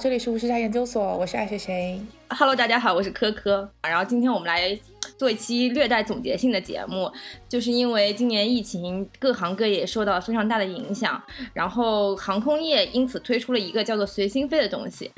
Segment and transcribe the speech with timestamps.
[0.00, 2.00] 这里是吴世佳研究所，我是爱谁谁。
[2.30, 3.70] Hello，大家好，我是科科。
[3.82, 4.74] 然后今天我们来
[5.18, 7.12] 做一期略带总结性的节目，
[7.50, 15.10] 就是因为今年疫情，各行各业受到非常大的影响，然后航空业因此推出了一个叫做随心飞的东西。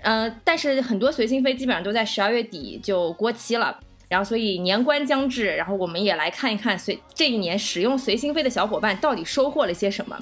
[0.00, 3.78] 呃，但是很多随心飞基本上都在十二月底就过期了。
[4.14, 10.16] 然后，所以年关将至，然后我们也来看一看随这一年使用随心飞的小伙伴到底收获了些什么。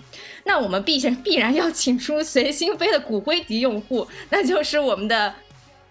[0.44, 5.34] 那我们必然必然要请出随心飞的骨灰级用户，那就是我们的。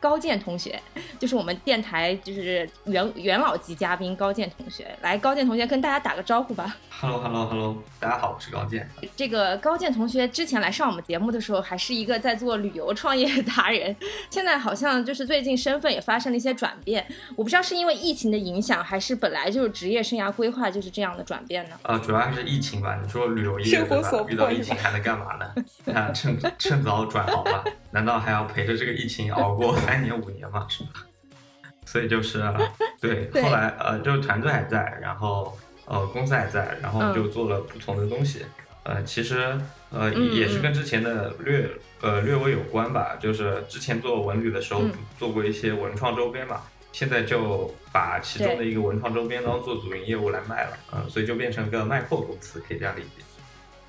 [0.01, 0.81] 高健同学，
[1.19, 6.75] 就是我们电台就是元元老级嘉宾高健同学，来，高健同学跟大家打个招呼吧。
[6.89, 8.89] Hello，Hello，Hello，大家好，我是高健。
[9.15, 13.95] 这个高健同学之前来上我们节目的时候，还是一个在做旅游创业达人，
[14.31, 17.05] 现在好像就是最近身份也发生了一些转变。
[17.35, 21.75] 我不知道是因为疫情的影响，还是本来就是职业生涯规划就是这样的转变呢？
[21.83, 22.99] 呃，主要还是疫情吧。
[23.01, 24.25] 你说旅游业对 吧？
[24.27, 25.53] 遇到疫情还能干嘛呢？
[25.85, 27.63] 那，趁趁早转行吧。
[27.93, 30.65] 难道还要陪着这个疫情熬过三年五年嘛？
[30.69, 31.05] 是吧？
[31.85, 32.41] 所以就是
[33.01, 38.45] 对，后来呃，就是团队还在，然后呃，公司还在，然后就做了不同的东西。
[38.83, 41.69] 呃，其实呃也是跟之前的略
[41.99, 43.17] 呃略微有关吧。
[43.19, 44.81] 就是之前做文旅的时候
[45.19, 46.61] 做过一些文创周边嘛，
[46.93, 50.77] 现在就把其中的一个文创周边当做主营业务来卖了。
[50.93, 53.23] 嗯，所以就变成个卖货公司，可以这样理解。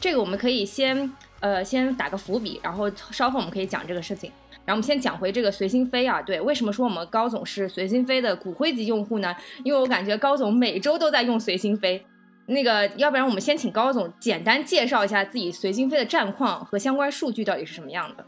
[0.01, 1.13] 这个我们可以先。
[1.43, 4.31] 呃，先打个伏笔，然后稍后我们可以讲这个事情。
[4.65, 9.35] 然后我们先讲回这个随心飞啊，对，为什么说我们高总是随心飞的骨灰级用户呢？
[9.65, 12.07] 因为我感觉高总每周都在用随心飞。
[12.47, 18.25] 那个，要不然我们先请高总简单介绍一下自己随心飞的战况和相关数据到底是什么样的。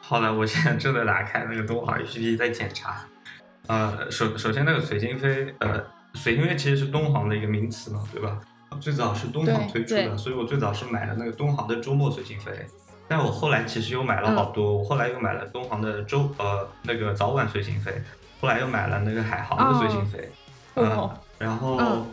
[0.00, 3.06] 好的，我现在正在打开那个东航 APP 在检查。
[3.66, 5.82] 呃，首首先那个随心飞，呃，
[6.14, 8.38] 随心飞其实是东航的一个名词嘛，对吧？
[8.80, 12.52] 最早是东航推出的，所以我最早是买了那个东航的周末随心飞，
[13.10, 17.92] 但我后来其实又买了好多，我后来又买了东航的周呃那个早晚随行飞，
[18.40, 20.30] 后来又买了那个海航的随心飞，
[20.76, 22.06] 嗯，然后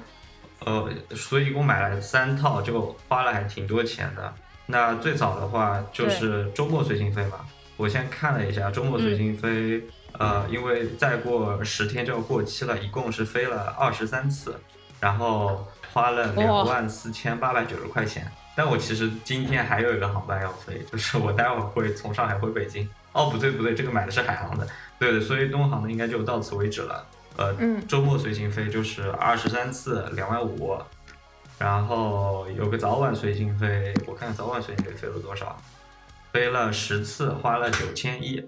[0.66, 4.34] 呃，所以一共买了三套，就花了还挺多钱的。
[4.66, 7.42] 那最早的话就是周末随行飞嘛，
[7.76, 14.60] 我先看了一下周末随心飞，呃，因为再过十天就要过期了，一共是飞了二十三次，
[15.00, 15.64] 然后。
[15.94, 22.90] 花了两万四千八百九十块钱，但我其实今天还有一个航班要飞，就是我待会儿会从上海回北京。
[23.14, 27.06] 哦，不对不对，这个买的是海航的，对的，所以东航的应该就到此为止了。
[27.36, 27.56] 呃，
[27.88, 30.76] 周末随行飞就是二十三次两万五，
[31.60, 35.56] 然后有个早晚随行飞，我看早晚随行飞飞了多少？
[36.34, 38.44] 飞了十次，花了九千一。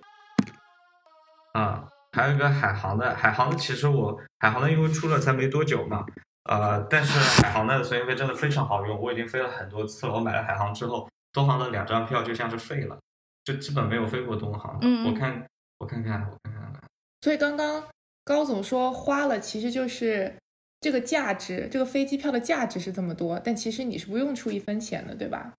[1.54, 1.84] 啊，
[2.14, 6.04] 还有一个海航的，海航的其实我海航的因为出了才没多久嘛。
[6.50, 10.14] 呃，但是海航的随心飞真的非常好用，我已经飞了很多次了。
[10.14, 13.00] 我买了海航之后，东航的两张票就像是废了，
[13.44, 14.76] 就基本没有飞过东航。
[14.82, 16.74] 嗯，我看，我看看，我看看。
[17.22, 17.88] 所以刚刚
[18.26, 20.36] 高总说花了，其实就是
[20.82, 25.54] 这个价值，这个飞机票的价值是这么多，但其实你是不用出一分钱的，对吧？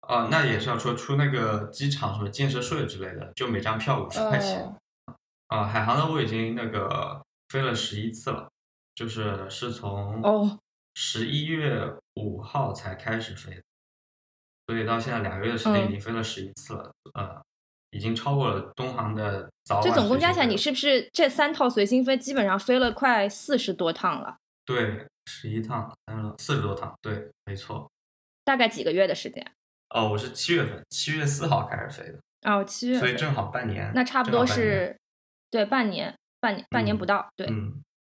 [0.00, 4.76] 啊，那也是要说出那个机场什么建设税之类的，就每张票五十块钱。
[5.46, 8.50] 啊，海航的我已经那个飞了十一次了。
[8.94, 10.58] 就是是从哦
[10.94, 11.82] 十一月
[12.14, 13.62] 五号才开始飞的，
[14.66, 17.42] 所以到现在两个月的时间已经飞了十一次了，呃，
[17.90, 19.84] 已经超过了东航的早晚。
[19.84, 24.36] 这总共加起来，你是不是这三套随心飞基本上飞了快四十多趟了？
[24.66, 27.90] 对，十一趟，嗯，四十多趟，对，没错。
[28.44, 29.44] 大概几个月的时间？
[29.90, 32.20] 哦，我是七月份，七月四号开始飞的。
[32.42, 33.90] 哦，七月，所以正好半年。
[33.94, 34.94] 那差不多是，
[35.50, 37.48] 对，半年，半年，半年不到，对。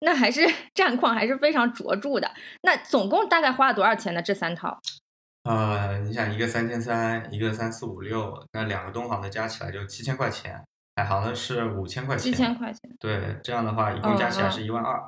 [0.02, 0.40] 那还是
[0.74, 2.30] 战况还是非常卓著的。
[2.62, 4.20] 那总共大概花了多少钱呢？
[4.20, 4.78] 这三套？
[5.44, 10.62] 呃，你想一个三千三，一个三四五六，那两个东航的加起来就七千块钱，
[10.94, 12.32] 海航的是五千块钱。
[12.32, 12.80] 七千块钱。
[13.00, 15.02] 对，这样的话一共加起来是一万二。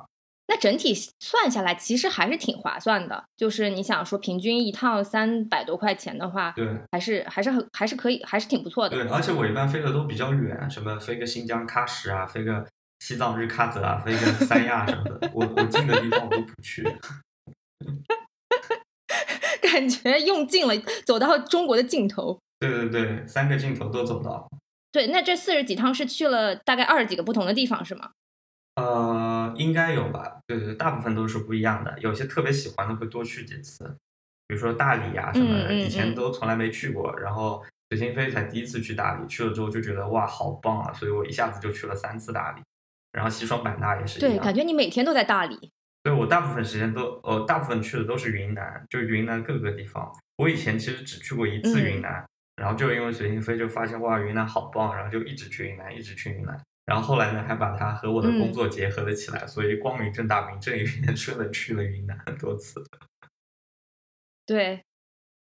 [0.47, 3.23] 那整体算下来其实还是挺划算的。
[3.35, 8.95] 就是你想说平均一趟三百多块钱的话，对，还是还是很还是可以，还是挺不错的。
[8.95, 12.65] 对，而且我一般飞的都比较远，什么飞个新疆喀什啊，飞个。
[13.05, 14.17] 西藏日喀则啊，飞个
[14.47, 16.81] 三亚什么的，我我近的地方我都不去。
[19.61, 20.73] 感觉用尽了，
[21.05, 22.39] 走到中国的尽头。
[22.59, 24.49] 对对对，三个尽头都走到。
[24.91, 28.09] 对，那这四十几趟是去了大概二十几个不同的地方，是吗？
[28.73, 30.39] 呃，应该有吧。
[30.47, 33.83] 对对，大部分都是不一样的，有些特别喜欢的会多去几次，
[34.47, 40.91] 比如说大理啊什么的，以前都从来没去过，然后随心飞才第一次去大理，去了之后就觉得哇，好棒啊！
[40.91, 42.63] 所以我一下子就去了三次大理。
[43.15, 45.71] 然后西双版纳也是一样，对，感觉你每天都在大理。
[46.03, 50.11] 对我大部分时间都，呃，大部分去的都是云南，就云南各个地方。
[50.35, 52.27] 我以前其实只去过一次云南，
[52.57, 56.61] 然后就因为随心飞就发现哇，云南好棒，然后就一直去云南，一直去云南。
[56.85, 62.83] 然后后来呢，还把它和我的工作结合了起来，所以光明正大、名正言顺的去了云南很多次。
[64.45, 64.83] 对，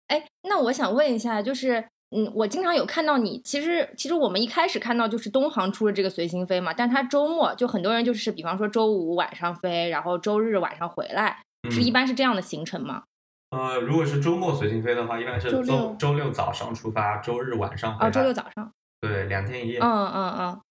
[0.07, 1.93] 哎，那我想问一下，就是。
[2.15, 3.39] 嗯，我经常有看到你。
[3.39, 13.04] 其实，其实我们一开始看到就是东航出了这个随心飞嘛，但它周末就很多人就是，比方说周五晚上飞，然后周日晚上回来，是一般是这样的行程吗？
[13.50, 18.12] 呃，如果是周末随心飞的话，一般是周周六早上出发，周日晚上回来。
[18.12, 18.71] 周六早上。
[19.01, 19.80] 对，两天一夜。
[19.80, 20.62] 嗯嗯嗯。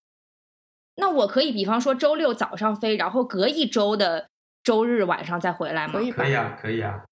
[0.96, 4.28] 那我可以，比方说周六早上飞，然后隔一周的
[4.62, 5.94] 周日晚上再回来吗？
[5.94, 7.04] 可以，可以啊，可以啊。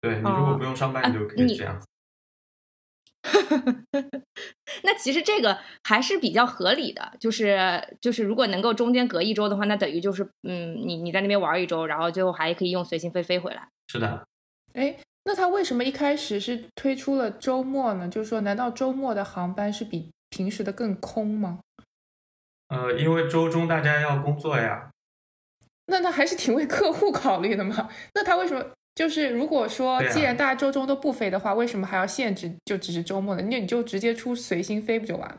[0.00, 1.86] 对你如果不用上班，你就可以这样子。
[4.82, 13.68] 那其实这个还是比较合理的，就是就是如果能够中间隔一周的话，那等于就是嗯，你你在那边玩一周，然后最后还可以用随心飞飞回来。
[13.88, 14.26] 是的，
[14.74, 18.08] 哎，那他为什么一开始是推出了周末呢？
[18.08, 21.60] 就是说，难道周末的航班是比平时的更空吗？
[22.68, 24.90] 呃，因为周中大家要工作呀。
[25.86, 27.88] 那他还是挺为客户考虑的嘛？
[28.14, 28.64] 那他为什么？
[28.94, 32.52] 就是如果说，既然大家周中都不飞的话，为什么还要限制？
[32.64, 35.38] 就只是周末呢，那你就直接出随心飞不就完了？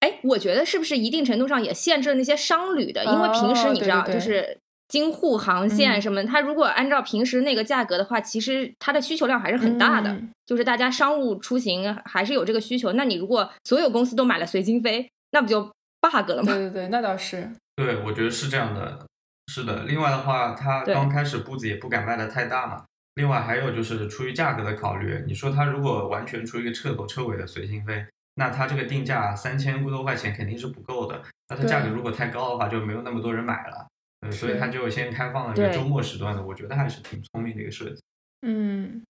[0.00, 3.04] 哎，我觉得是不是一定程度上也限制了那些商旅的？
[3.04, 4.56] 因为平时你知道，就是
[4.88, 10.16] 京沪航线什么，它如果按照平时那个价格的话，其实它的需求量还是很大的。
[10.46, 12.92] 就是大家商务出行还是有这个需求。
[12.94, 15.62] 那你如果所有公司都买了随心飞，那不就
[16.00, 16.52] bug 了吗？
[16.52, 17.50] 对对对，那倒是。
[17.76, 19.06] 对，我觉得是这样的。
[19.50, 22.84] 是的，另外的话，他刚开始步子也不敢迈的太大嘛。
[23.16, 28.06] 另外还有就是出于价格的考虑，你说他如果完全出一个彻头彻尾的随心飞，
[28.36, 31.20] 那他这个定价三千多块钱肯定是不够的。
[31.48, 33.88] 那它价格如果太高的话，就没有那么多人买了。
[34.20, 38.00] 对，所以他就先开放了一个周末时段的，我觉得还是挺聪明的一个设计。
[38.46, 39.02] 嗯，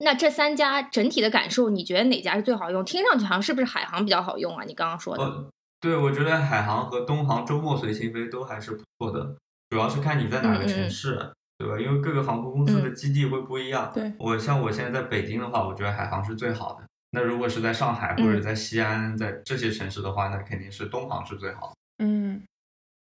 [0.00, 2.84] 那这三家整体的感受，你觉得哪家是最好用？
[2.84, 4.64] 听上去好像是不是海航比较好用啊？
[4.64, 5.46] 你刚刚说的。
[5.80, 9.34] 对，我觉得海航和东航周末随心飞都还是不错的。
[9.70, 11.18] 主要是看你在哪个城市，
[11.58, 11.78] 对吧？
[11.78, 13.90] 因为各个航空公司的基地会不一样。
[13.94, 16.86] 对，我像我现在在北京的话，我觉得海航是最好的。
[17.10, 22.04] 那如果是在上海或者在西安，在这些城市的话，那肯定是东航是最好的。
[22.04, 22.42] 嗯，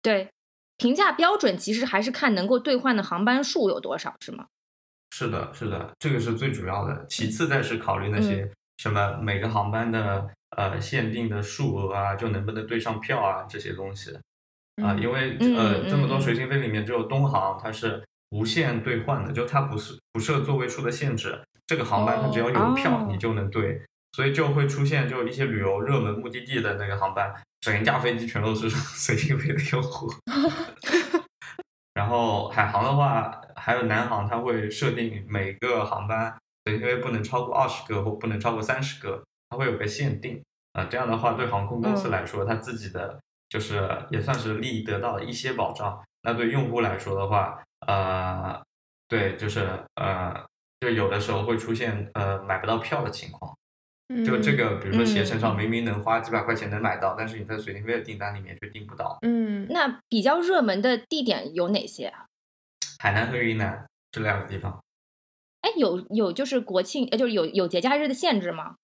[0.02, 0.30] 对，
[0.78, 4.46] 评价标准其实还是看能够兑换的航班数有多少，是吗？
[5.12, 7.06] 是的，是的，这个是最主要的。
[7.08, 14.18] 其次再是考虑那些什么每个航班的呃限定的数额啊，就能不能对上票啊这些东西。
[14.83, 21.42] 啊，因为呃，这么多随心飞里面，只有东航它是无限兑换的，就它不是不设座位数的限制。
[21.66, 23.81] 这个航班它只要有票，你就能兑，
[24.12, 30.07] 所以就会出现就一些旅游热门目的地的那个航班，整架飞机全都是 随心飞的用户。
[31.95, 36.36] 然后海航的话，还有南航，它会设定每个航班
[36.66, 40.44] 随心飞不能超过二十个或不能超过三十个，它会有个限定。
[40.74, 43.18] 啊，这样的话对航空公司来说，它自己的。
[43.56, 46.04] 就是也算是利益得到了一些保障。
[46.24, 48.62] 那对用户来说的话，呃，
[49.07, 49.62] 对，就是
[49.96, 50.46] 呃，
[50.81, 53.56] 就有的时候会出现呃买不到票的情况。
[54.26, 59.18] 就这个，比如说携程上明明能花几百块钱能买到，但是你在随心飞的订单里面却订不到。
[59.21, 62.26] 嗯，那比较热门的地点有哪些啊？
[63.00, 64.83] 海南和云南这两个地方。
[65.62, 68.76] 哎，有有就是国庆，呃，就是有有节假日的限制吗？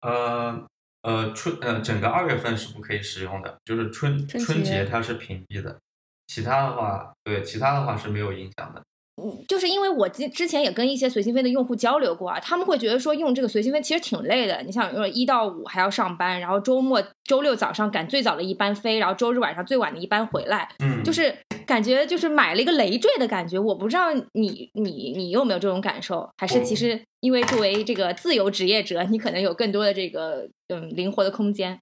[0.00, 0.66] 呃。
[1.02, 5.80] 呃，春呃，整个二月份是不可以使用的，就是春春节它是屏蔽的，
[6.26, 8.82] 其他的话，对，其他的话是没有影响的。
[9.22, 21.34] 嗯，就是因为我之之前也跟一些随心飞的用户交流过啊，他们会觉得说用这个随心飞其实挺累的，你想，用一到五还要上班，然后周末周六早上赶最早的一班飞，然后周日晚上最晚的一班回来，嗯，就是
[21.66, 23.58] 感觉就是买了一个累赘的感觉。
[23.58, 31.78] 我不知道你你你有没有这种感受，还是其实因为作为这个自由职业者，你可能有更多的这个嗯灵活的空间。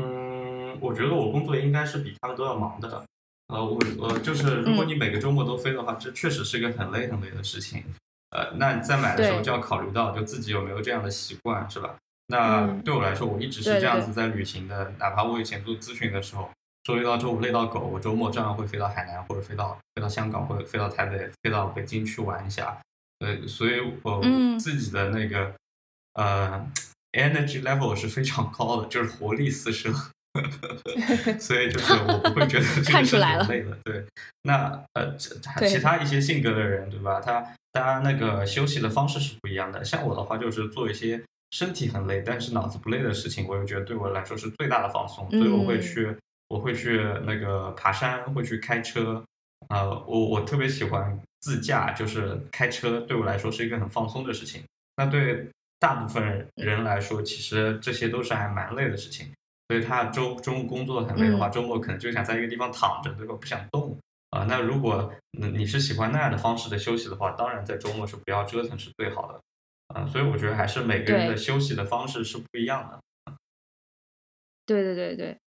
[0.00, 3.04] 嗯，我觉得我工作应该是比他们都要忙的。
[3.52, 3.78] 呃，我
[4.08, 7.84] 呃，就是如果你每个周末都飞的话，这确实是一个很累很累的事情。
[8.30, 11.94] 呃，那你在买的时候就要考虑到，就自己有没有这样的习惯，是吧？
[12.28, 14.90] 那对我来说，我一直是这样子在旅行的。
[14.98, 16.50] 哪怕我以前做咨询的时候，
[16.82, 22.80] 周一到周五累到狗，我周末照样会飞到海南，或者飞到飞到香港，或者飞到台北，飞到北京去玩一下。
[23.18, 24.22] 呃，所以我
[24.58, 25.52] 自己的那个
[26.14, 26.66] 呃
[27.12, 29.92] energy level 是非常高的，就是活力四射。
[31.38, 34.04] 所以就是我不会觉得这个是很累的，对。
[34.44, 37.20] 那呃，其他一些性格的人，对吧？
[37.20, 39.84] 他大家那个休息的方式是不一样的。
[39.84, 45.28] 像我的话，就是做一些身体很累，但是脑子不累的事情，我又觉得对我来说是最大的放松。
[45.30, 46.16] 所以我会去，
[46.48, 49.22] 我会去那个爬山，会去开车。
[49.68, 54.62] 呃，我我特别喜欢自驾，就是开车对我来说是一个很放松的事情。
[54.96, 55.46] 那对
[55.78, 59.30] 大部分人来说，其实这些都是还蛮累的事情。
[59.72, 63.34] 所以他周中午工作很累的话，周末可能就想在一个地方躺着，对吧？
[63.40, 63.96] 不想动
[64.28, 64.44] 啊。
[64.46, 69.40] 那如果你是喜欢那样的方式的休息的话，当然在周末是不要折腾是最好的
[69.94, 70.06] 啊。
[70.06, 73.00] 所以我觉得还是每个人的休息的方式是不一样的。
[74.66, 75.38] 对对对对。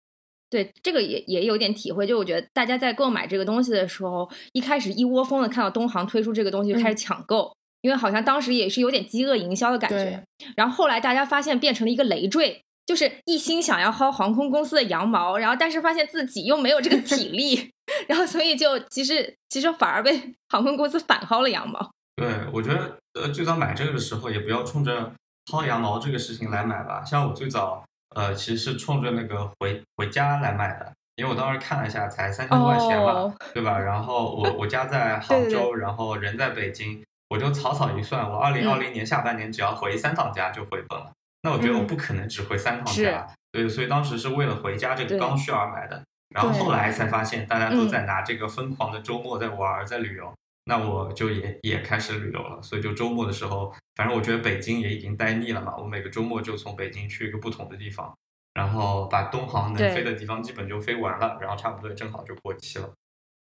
[0.49, 10.23] 对这个也也有点体会，就我觉得大家在购买这个东西的时候，一开始一窝蜂的看到东航推出这个东西就开始抢购，因为好像当时也是有点饥饿营销的感觉。
[10.57, 17.70] 然后后来大家发现变成了一个累赘，就是一心想要薅航空公司的羊毛，然后但是发现自己又没有这个体力，
[18.08, 21.90] 然后所以就其实其实反而被航空公司反薅了羊毛。
[22.16, 25.12] 对，我觉得呃最早买这个的时候也不要冲着
[25.50, 27.84] 薅羊毛这个事情来买吧，像我最早。
[28.14, 33.76] 呃，其实是冲着那个回回家来买的，因为我当时看了一下，才三千多块钱吧，对吧？
[33.76, 41.10] 然后我我家在 杭州，然后人在北京，我就草草一算，我二零二零年下半年只要回三趟家就回本了。
[41.44, 46.02] 那我觉得我不可能只回三趟家，对，所以当时是为了回家这个刚需而买的。
[46.30, 50.34] 然后后来才发现，大家都在拿这个疯狂的周末在玩，在旅游。
[50.64, 55.76] 那我就也也开始旅游了，所以就周末的时候，反正我觉得北京也已经待腻了嘛。
[55.76, 58.16] 我每个周末就从北京去一个不同的地方，
[58.54, 62.90] 然后把东航能飞的地方基本就飞完了，然后差不多正好就过期了。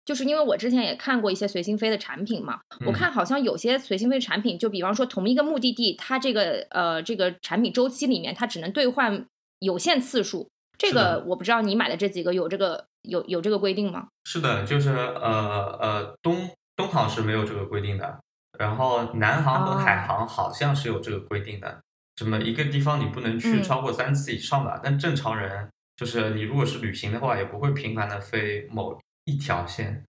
[0.10, 9.28] 就是因为我之前也看过一些随心飞的产品嘛，我看好像有些随心飞产品，就比方说同一个目的地，它这个呃这个产品周期里面，它只能兑换
[9.60, 10.50] 有限次数。
[10.80, 14.08] 这个我不知道你买的这几个有这个有有这个规定吗？
[14.24, 16.50] 是的，就是呃呃东。
[16.76, 18.22] 东航是没有这个规定的，
[18.58, 21.78] 然后南航和海航好像是有这个规定的，
[22.16, 24.80] 什么一个地方你不能去超过三次以上吧？
[24.82, 28.98] 但正常人就是你如果是旅行的话，也不会频繁的飞某
[29.30, 30.04] 一条线。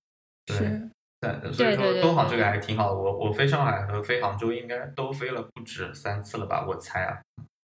[0.46, 0.56] 对，
[1.20, 2.94] 对，所以说东航这个还挺好的。
[2.96, 6.64] 我我飞上海和飞杭州应该都飞了不止三次了吧？
[6.66, 7.20] 我猜啊。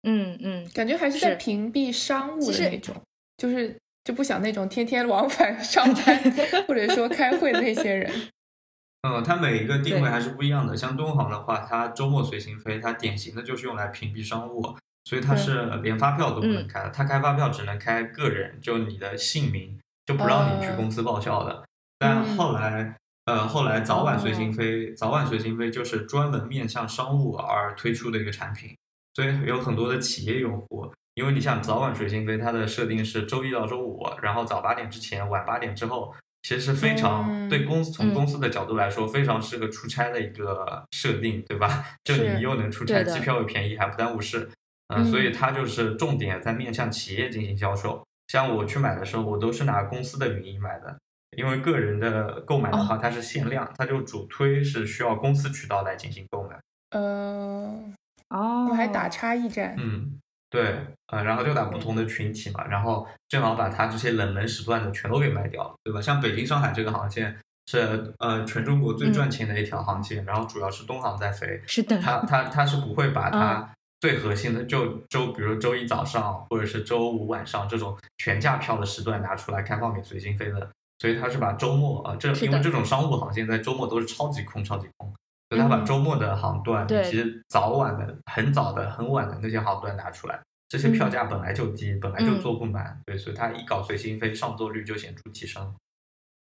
[0.03, 2.95] 嗯嗯，感觉还是在屏蔽商务的那种，
[3.37, 6.21] 就是就不想那种天天往返 上班
[6.67, 8.11] 或者说开会的那些人。
[9.07, 10.75] 嗯，它每一个定位还是不一样的。
[10.75, 14.61] 像东航的话，它周末随心飞，它典型的就是用来屏蔽商务，
[15.05, 16.89] 所以它是连发票都不能开的。
[16.89, 21.63] 它开发票只能开个人，就你的姓名，就不让你去公司报销的。
[21.99, 22.95] 但后来，
[23.25, 28.75] 呃，后来早晚随心飞，早晚随心飞就是专门面向商务而推出的一个产品，
[29.13, 36.15] 所以有很多的企业用户，因为你想早晚随心飞，它的设定是周一到周五，然后早八点之前，晚八点之后。
[36.43, 41.83] 其实是非常对公司从公司的角度来说，非常适合出差的一个设定，对吧？
[42.05, 44.49] 就你又能出差，机票又便宜，还不耽误事，
[44.87, 48.01] 嗯，所以它就是重点在面向企业进行销售。
[48.27, 50.97] 像我去买的时候，我都是拿公司的名义买的，
[51.37, 56.57] 因为个人的购买的话，它是限量，它就主推是需要公司渠道来进行购买。
[56.91, 57.83] 呃，
[58.29, 60.19] 哦，我还打差异战，嗯。
[60.49, 66.01] 对，呃，然后就打不同的群体嘛，然后正好把它这些冷门时段的全都给卖掉了，对吧？
[66.01, 73.69] 像北京、上海这个航线是呃全中国最赚钱的一条航线，然后主要是东航在飞，是的，它它它是不会把它
[73.99, 85.13] 最核心的就周，比如周一早上或者是周五晚上这种全价票的时段拿出来开放给随心飞的，所以他是把周末啊，这因为这种商务航线在周末都是超级空、超级空。
[85.49, 90.37] 所以他把周末的航段以及早晚的、很早的、很晚的那些航段拿出来，
[90.67, 95.73] 这些票价本来就低，本来就坐不满，对，所以他一搞随心飞，上座率就显著提升。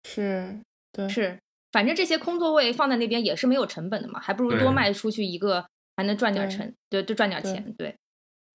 [0.03, 0.59] 是，
[0.91, 1.39] 对，是，
[1.71, 5.65] 反正这些空座位放在那边也是没有成本的嘛，还不如多卖出去一个，
[5.97, 7.93] 还能赚点成，对，就赚点钱，对。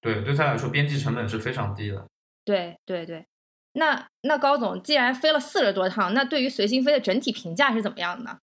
[0.01, 2.07] 对，对他来说边际成本是非常低的。
[2.45, 3.25] 对对对，
[3.75, 8.39] 那那高总既然飞了四十多趟，那对于随心飞的整体评价是怎么样的？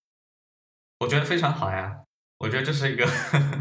[0.99, 2.03] 我觉得非常好呀，
[2.39, 3.05] 我觉得这是一个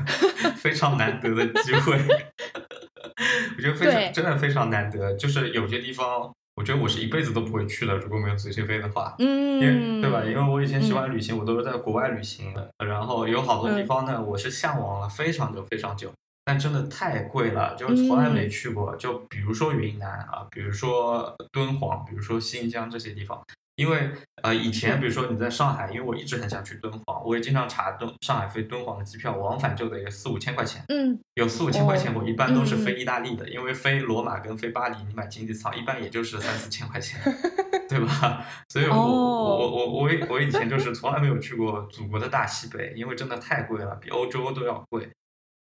[0.56, 1.98] 非常难得的机会，
[3.56, 5.14] 我觉得非常真的非常难得。
[5.14, 10.24] 就是有些地方，我觉得我是一辈子都不会去的，如果没有随心飞的话，嗯，因为对吧？
[10.24, 16.12] 因为我以前喜欢旅行，我都是在国外旅行的，然后有好多地方呢，我是向往了非常久非常久，
[16.44, 18.96] 但真的太贵了，就从来没去过。
[18.96, 23.40] 就比如说云南啊，比如说敦煌，比如说新疆这些地方。
[23.78, 24.10] 因为
[24.42, 30.82] 呃，以前比如说你在上海，因为我一直很想去敦煌，我也经常查敦上海飞敦煌的机票，往返就得四五千块钱。
[30.88, 37.20] 嗯，有四五千块钱，我一般都是飞意大利的，因为飞罗马跟飞巴黎，你买经济舱一般也就是三四千块钱，
[37.88, 38.44] 对吧？
[38.68, 45.08] 所以我我我我 我以前就是从来没有去过祖国的大西北，因为真的太贵了，比欧洲都要贵。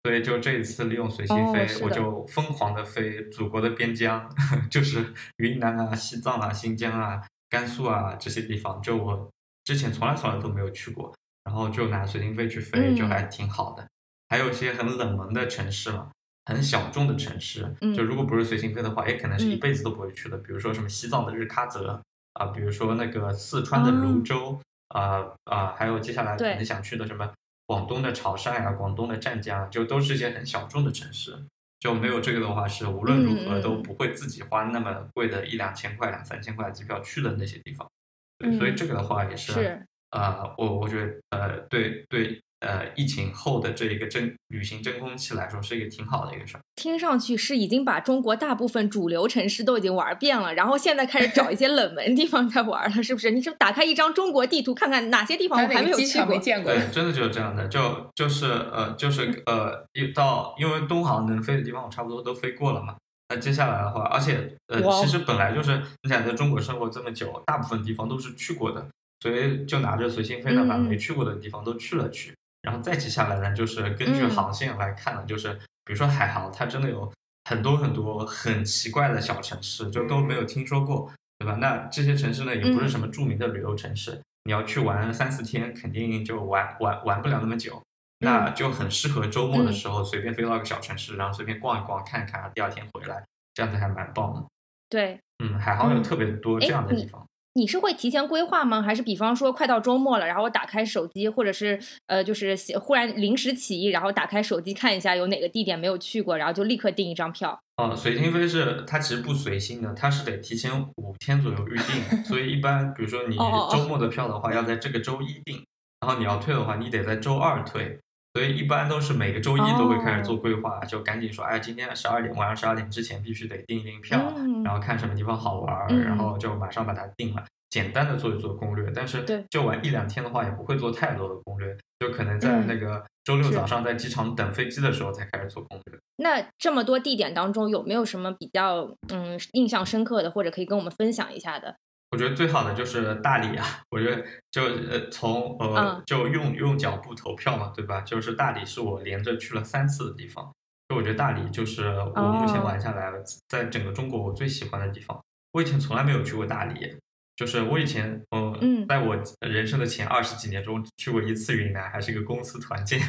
[0.04, 4.28] 所以就这一次利用随心飞，我就疯狂的飞祖国的边疆，
[4.72, 7.22] 就是云南啊、西藏啊、新疆啊。
[7.50, 9.30] 甘肃啊这些地方，就我
[9.64, 11.14] 之前从来从来都没有去过，
[11.44, 13.88] 然后就拿随心飞去飞，就还挺好的。
[14.30, 16.12] 还有一些很冷门的城市嘛，
[16.46, 20.38] 很小众的城市，就如果不是随心飞的话，也可能是一辈子都不会去的。
[20.40, 22.02] 比如说什么西藏的日喀则
[22.34, 27.32] 啊，比如说那个四川的泸州啊啊，还有接下来可能想去的什么
[27.66, 31.38] 广东的潮汕呀、广东的湛江，就都是一些很小众的城市。
[31.80, 37.90] 就没有这个的话，是无论如何都不会自己花那么贵的一两千块、两三千块机票去的那些地方。
[38.38, 42.42] 对，所以这个的话也是，呃，我我觉得，呃，对对。
[42.60, 46.62] 呃，疫情后的这一个真旅行真空期来说，是一个挺好的一个事儿。
[46.76, 53.30] 听上去是已经把中国大部分主流城市都已经玩遍了，然后现在开始找一些冷门地方在玩了，是不是？
[53.30, 56.20] 你是打开一张中国地图，看看哪些地方我还没有去
[56.66, 56.74] 过？
[56.74, 62.96] 对，真的就是这样的，就就是呃，就是 呃，一到因为东航能飞的地方，我差不多都飞过了嘛。
[63.30, 68.88] 那接下来的话，而且呃，其实本来就是你想在中国生活这么久，大部分地方都是去过的，
[69.20, 72.34] 所以就拿着随心飞的把没去过的地方都去了去。
[72.68, 75.54] 然后再接下来呢，就是根据航线来看呢，就是
[75.86, 77.10] 比如说海航，它真的有
[77.46, 81.10] 很多很多很奇怪的小城市，就都没有听说过，
[81.40, 81.56] 对吧？
[81.62, 87.82] 那这些城市呢，也不是什么著名的旅游城市，你要去玩三四天，肯定就玩玩玩不了那么久，
[88.20, 94.46] 那就很适合周末的时候随便飞到一个小城市，然后随便逛一逛，看看，第二天回来，这样子还蛮棒的。
[94.90, 97.26] 对，嗯，海航有特别多这样的地方。
[97.58, 98.84] 你是会提前规划吗？
[98.84, 107.60] 还是比方说快到周末了，然后我打开手机，或者是呃，就是忽然临时起意，然后打开手机看一下有哪个地点没有去过，然后就立刻订一张票？
[107.78, 113.36] 哦，随心飞是它其实不随心的，它是得提前五天左右预定，所以一般比如说你
[113.72, 115.66] 周末的票的话，要在这个周一订，
[116.02, 117.98] 然后你要退的话，你得在周二退。
[118.34, 127.44] 所以一般都是每个周一都会开始做规划，就赶紧说，哎，今天十二点晚上十二点之前必须得订一订票，然后看什么地方好玩，然后就马上把它定了。
[127.70, 136.00] 简单的做一做攻略，但是就玩一两天的话，也不会做太多的攻略，就可能在那个周六早上在机场等飞机的时候才开始做攻略。
[136.16, 141.76] 那这么多地点当中，有没有什么比较嗯印象深刻的，或者可以跟我们分享一下的？
[142.12, 143.82] 我觉得最好的就是大理啊！
[143.92, 148.00] 我觉得就呃从呃就用用脚步投票嘛，对吧？
[148.02, 150.50] 就是大理是我连着去了三次的地方，
[150.88, 151.84] 就我觉得大理就是
[152.16, 153.12] 我目前玩下来
[153.50, 155.22] 在整个中国我最喜欢的地方。
[155.52, 156.96] 我以前从来没有去过大理，
[157.36, 163.02] 就是我以前嗯在我人生的前二十几年中去过一次云南，还是一个公司团建，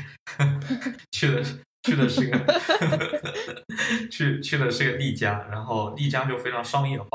[1.13, 1.43] 去的
[1.85, 2.37] 去的是个
[4.11, 7.09] 去去的是个丽江，然后丽江就非常商业化。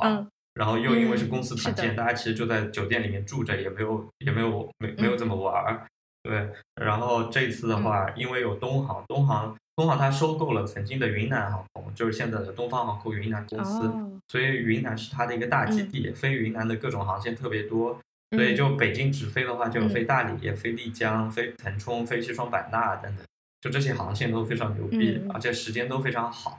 [0.56, 5.88] 然后又因为是公司团建，大家其实就在酒店里面住着，也没有也没有没没有怎么玩儿，
[6.24, 6.50] 对。
[6.76, 13.92] 然后这次的话，因为有东航，东航东航它收购了曾经的云南航空，就是现在的东方航空云南公司，
[14.28, 18.00] 所以云南是它的一个大基地，飞云南的各种航线特别多。
[18.36, 23.24] 所以就北京直飞的话，就有飞大理、飞丽江、飞腾冲、飞西双版纳等等，
[23.62, 26.58] 就这些航线都非常牛逼，而且时间都非常好。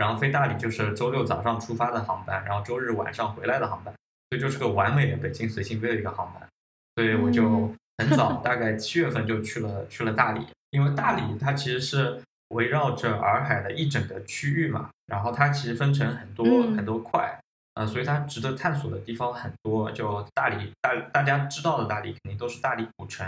[0.00, 3.94] 然后飞大理就是周六早上出发的航班，然后周日晚上回来的航班，
[4.30, 6.48] 所以就是个完美的北京随心飞的一个航班。
[6.94, 7.70] 所以我就
[8.02, 17.38] 很早，大概七月份就去了去了大理，因为大理它其实是围绕着洱海的一整个区域嘛，然后它其实分成很多很多块，
[17.74, 19.92] 呃，所以它值得探索的地方很多。
[19.92, 23.26] 就大理大大家知道的大理肯定都是大理古城，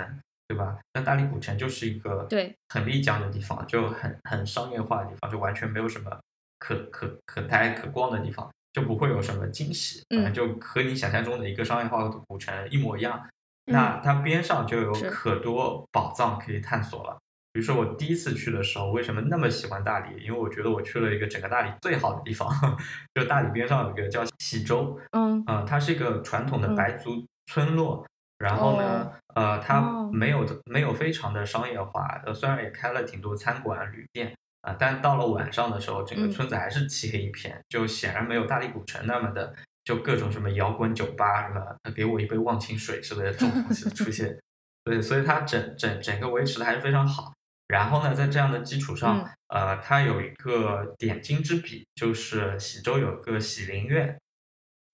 [0.48, 0.78] 对吧？
[0.94, 6.18] 那大理古城就是一个对很丽江的地方，就很很商业化的地方，就完全没有什么。
[6.62, 13.20] 可可可待可逛的地方就不会有什么惊喜，嗯，就和你想象中的一个商业化的古城一模一样。
[13.66, 17.18] 那它边上就有可多宝藏可以探索了。
[17.52, 20.22] 比如说我第一次去的时候，为什么那么喜欢大理？
[20.22, 22.48] 因为我觉得我去了一个整个大理最好的地方，
[23.14, 28.06] 就大理边上有一个叫喜洲，嗯，呃，它是一个传统的白族村落。
[28.38, 34.34] 然后呢，呃，它没有没有非常的商业化，呃，虽然也开了挺多餐馆旅店。
[34.62, 44.38] 啊，但到了晚上的时候，整个村子还是漆黑一片，就显然没有大理古城那么的，就各种什么摇滚酒吧，什么给我一杯忘情水之类的这种东西出现。
[44.84, 47.32] 对，所以它整整整个维持的还是非常好。
[47.68, 54.18] 然后呢，在这样的基础上，呃，它有一个点睛之笔，就是喜洲有个喜林苑，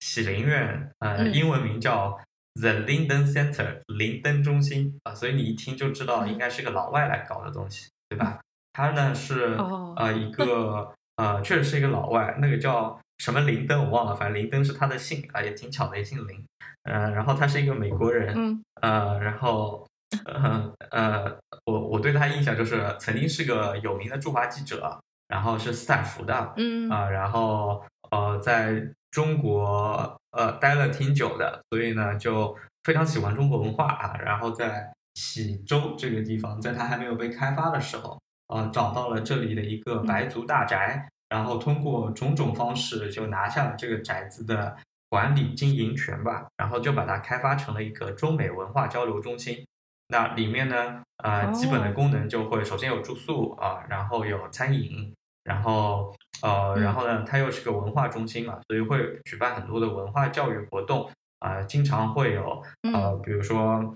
[0.00, 2.18] 喜林苑，呃，英文名叫
[2.54, 8.40] The Linden Center，林登中心啊，所以你一听就知道应该是个老外来搞的东西，对吧？
[8.79, 9.57] 他呢是
[9.97, 16.47] 呃一个呃确实是一个老外，那个叫什么林登我忘了，反正林登是他的姓啊，也挺巧的，也姓林。
[16.85, 19.85] 嗯，然后他是一个美国人，呃，然后
[20.27, 38.17] 呃呃，我我对他印象就是曾经是个有名的驻华记者，然后是斯坦福的，嗯啊，然后呃在中国呃待了挺久的，所以呢就非常喜欢中国文化啊，然后在喜洲这个地方，在他还没有被开发的时候。
[38.49, 44.77] 呃找到了这里的一个白族大宅，然后通过种种方式就拿下了这个宅子的
[45.09, 49.65] 管理经营权吧，然后就把它开发成了一个中美文化交流中心。
[50.09, 55.13] 那里面呢，呃，基本的功能就会首先有住宿啊，然后有餐饮，
[55.45, 62.63] 然后呃，然后呢，它又是个文化中心嘛，所以会举办很多的文化教育活动啊，经常会有
[62.95, 63.95] 呃，比如说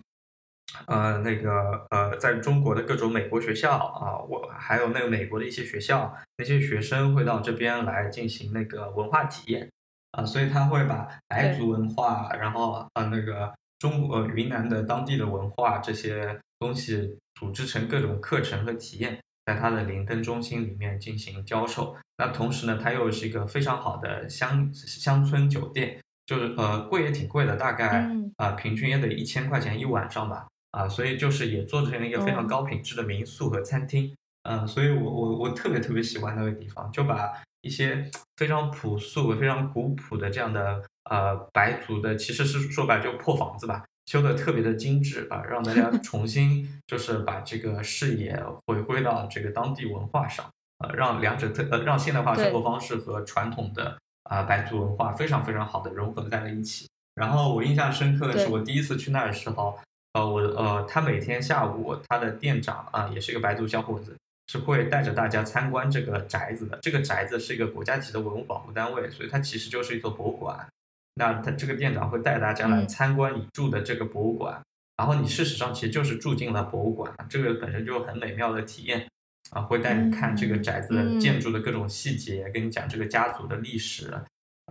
[0.87, 9.71] 呃，那个呃，在中国的各种美国学校啊，我还有那个美国的一些学校，那些学生会到这边来进行那个文化体验
[10.13, 13.53] 啊，所以他会把白族文化，然后呃那个。
[13.83, 21.97] 中国云南的当地的文化这些东西组织成各种课程和体验，在他的灵灯中心里面进行教授。
[22.19, 30.47] 那同时呢，它又是一个非常好的乡乡村酒店，就是呃贵也挺贵的，大概啊平均也得一千块钱一晚上吧。
[30.73, 34.15] 啊，所以就是也做成了一个非常高品质的民宿和餐厅。
[34.43, 37.33] 嗯，所以我我我特别特别喜欢那个地方，就把
[37.63, 40.83] 一些非常朴素、非常古朴的这样的。
[41.11, 56.87] 呃，白族的其实是说白就破房子吧，修的特别的精致啊，让大家 重新就是把这个视野回归到这个当地文化上，呃，让两者特呃让现代化生活方式和传统的啊白族文化非常非常好的融合在了一起。
[57.17, 59.77] 然后我印象深刻的是，我第一次去那儿的时候，
[60.15, 64.17] 呃，我呃他每天下午他的店长啊也是一个白族小伙子，
[64.49, 66.79] 是会带着大家参观这个宅子的。
[66.83, 70.67] 这个宅子是一个国家级的文物保护单位，所以它其实就是一座博物馆。
[71.15, 74.63] 那他这个店长会带大家来参观你住的这个博物馆，
[74.97, 79.07] 然后你事实上其实就是住进了博物馆，这个本身就很美妙的体验
[79.51, 84.13] 啊，会带你看这个宅子的建筑的各种细节，跟你讲这个家族的历史，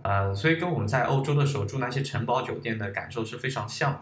[0.02, 4.00] 呃，所以跟我们在欧洲的时候住那些城堡酒店的感受是非常像。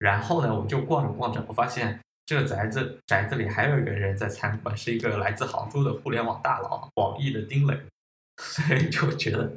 [0.00, 7.78] 然后呢，我就逛着逛着，我发现这个宅子宅子里还有一个人在参观，是一个来自杭州的互联网大佬，网易的丁磊，
[8.42, 9.52] 所以就觉得。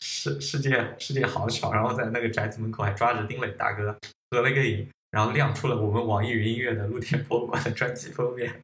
[0.00, 3.94] 世世界世界好巧，然后在那个宅子门口还抓着丁磊大哥
[4.30, 8.62] 合了个影，然后亮出了我们网易云音乐的露天博物馆的专辑封面。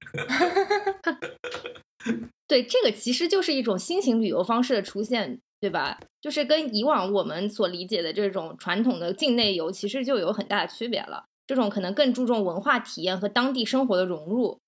[2.46, 5.96] 对，这个其实就是一种新型旅游方式的出现，对吧？
[6.20, 11.25] 就是跟以往我们所理解的这种传统的境内游，其实就有很大的区别了。
[11.46, 14.59] 这种可能更注重文化体验和当地生活的融入。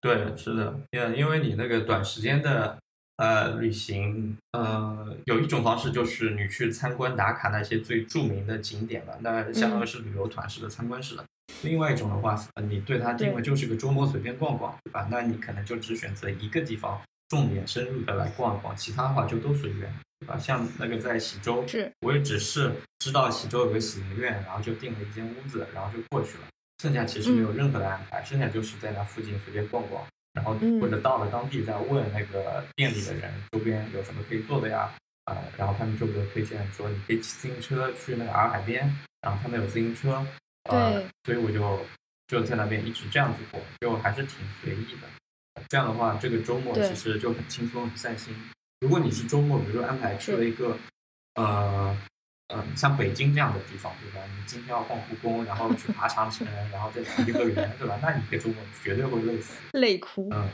[0.00, 2.76] 对，是的，因因为你那个短时间的。
[3.22, 11.24] 呃，旅行，呃，有一种方式就是你去参观打卡那些最著名的景点了，那相当于是旅游团式的参观式的。
[11.62, 12.34] 另外一种的话，
[12.66, 15.06] 你对它定位就是个周末随便逛逛，对吧？
[15.10, 20.38] 那你可能就只选择一个地方，重点深入的来逛一逛，其他的话就都随缘，对吧？
[20.38, 26.44] 像那个在喜洲，是，我也只是知道喜洲有个喜迎院，然后就订了一间屋子，然后就过去了，
[26.82, 30.04] 剩下其实没有任何的安排，剩下就是在那附近随便逛逛。
[30.32, 34.94] 然后或者到了当地再问那个店里的人周边有什么可以做的呀？
[35.24, 38.88] 啊，然后他们就给我推荐说你可以骑自行车去那个洱海边，
[39.20, 40.24] 然后他们有自行车，
[40.70, 41.80] 呃，所以我就
[42.28, 45.62] 就在那边一直这样子过，就还是挺随意的。
[45.68, 48.34] 这样的话，这个周末其实就很轻松很散心。
[48.80, 50.76] 如果你是周末，比如说安排去了一个
[51.36, 51.96] 呃。
[52.52, 54.26] 呃，像北京这样的地方，对吧？
[54.26, 57.96] 你今天要逛故宫，然后去爬长城，然后再去颐和园，对吧？
[58.02, 60.28] 那你这周末绝对会累死，累哭。
[60.32, 60.48] 嗯，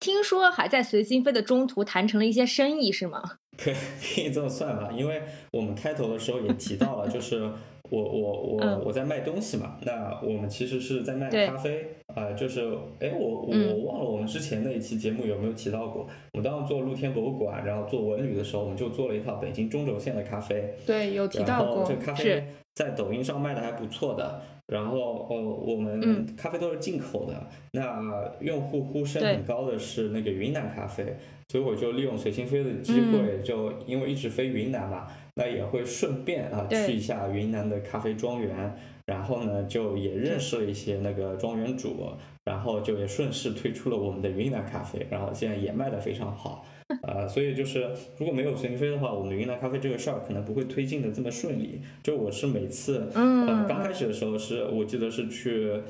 [0.00, 3.20] 听说还在随心飞的中途谈成了一些生意，是吗？
[3.62, 7.52] 可可以这么算吧，因为我们开头的时候也提到了，就是。
[7.92, 12.62] 我我我我在卖东西嘛，那我们其实是在卖咖啡啊，就是
[13.00, 22.42] 哎我我忘了我们之前那一期节目有没有提到过，我们当时做露天博物馆，然后做文旅的时候，我们就做了一套北京中轴线的咖啡，对，有提到过，这咖啡
[22.74, 24.40] 在抖音上卖的还不错的，
[24.72, 28.02] 然后哦我们咖啡都是进口的，那
[28.40, 31.14] 用户呼声很高的是那个云南咖啡，
[31.48, 35.06] 所以我就利用随心飞的机会，就因为一直飞云南嘛。
[35.34, 41.96] 那也会顺便啊去一下云南的咖啡庄园，然后呢就也认识了一些那个庄园主，
[42.44, 46.66] 然后就也顺势推出了我们的云南咖啡，然后现在也卖的非常好，
[47.02, 51.80] 呃，所以就是如果没有随飞的话，我们云南咖啡这个事儿可能不会推进的这么顺利。
[52.02, 55.80] 就我是每次，呃，刚开始的时候是我记得是去，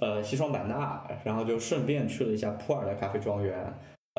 [0.00, 3.72] 呃，西双版纳，然后就顺便去了一下普洱的咖啡庄园，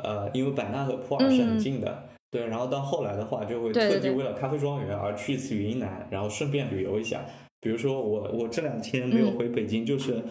[0.03, 2.03] 呃，因为版纳和普洱是很近的。
[2.31, 7.21] 对，然后到后来的话，就会特地为了咖啡庄园而去一次云南，然后顺便旅游一下。
[7.59, 10.23] 比如说我我这两天没有回北京，就是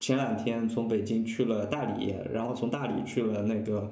[0.00, 3.90] 前两天从北京去了大理，然后从大理去了那个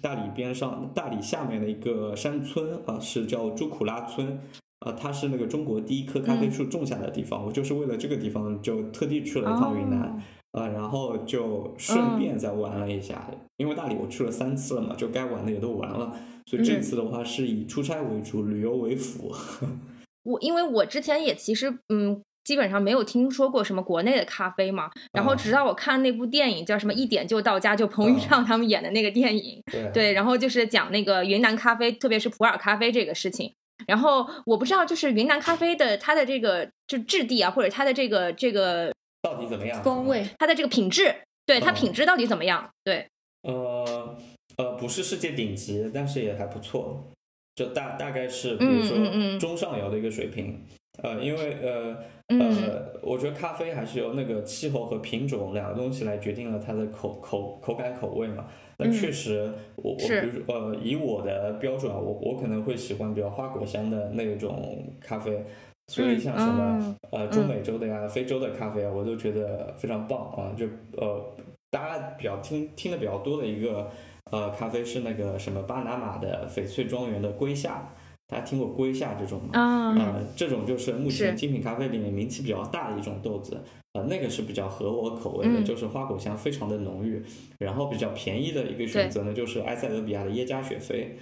[0.00, 4.38] 大理边上大理下面的一个山村啊，是叫朱苦拉村
[4.80, 7.44] 啊，它是那个中国第一棵咖啡树种下的地方。
[7.44, 19.32] 我就是为了这个地方就特地去了一趟云南，啊，然后就顺便再玩了一下，因为大理我去了三次了嘛，就该玩的也都玩了，所以这次的话是以出差为主，旅游为辅。
[20.24, 22.22] 我因为我之前也其实嗯。
[22.44, 33.52] 基本上没有听说过什么国内的咖啡嘛，然后直到我看那部电影叫什么一点就到家，就彭昱畅他们演的那个电影，对，然后就是讲那个云南咖啡，特别是普洱咖啡这个事情。
[33.88, 39.82] 然后我不知道就是云南咖啡的它的这个就质地啊，或者它的这个这个到底怎么样？
[39.82, 42.70] 风味，它的这个品质，对它品质到底怎么样？
[42.84, 43.08] 对，
[43.42, 44.16] 呃
[44.56, 47.10] 呃，不是世界顶级，但是也还不错，
[47.56, 50.64] 就大大概是比如说中上游的一个水平。
[51.02, 51.96] 呃，因为呃
[52.28, 58.46] 呃，我觉得咖啡还是由那个气候和品种两个东西来决定了它的口口口感口味嘛。
[58.78, 65.44] 那确实，我我比如呃，以我的标准啊，我我可能会喜欢比较花果香的那种咖啡。
[65.88, 70.54] 所以像什么呃中美洲的呀、非洲的咖啡啊，我都觉得非常棒啊。
[70.56, 71.22] 就呃，
[71.70, 73.90] 大家比较听听的比较多的一个
[74.30, 77.92] 呃咖啡是那个什么巴拿马的翡翠庄园的瑰夏。
[78.26, 79.50] 大家听过龟下这种吗？
[79.52, 87.22] 啊，这种就是目前精品咖啡里面名气比较大的一种豆子，呃，那个是比较合我口味的，就是花果香非常的浓郁。
[87.58, 91.16] 然后比较便宜的一个选择呢，就是埃塞俄比亚的耶加雪菲，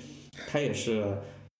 [0.48, 1.02] 它也是，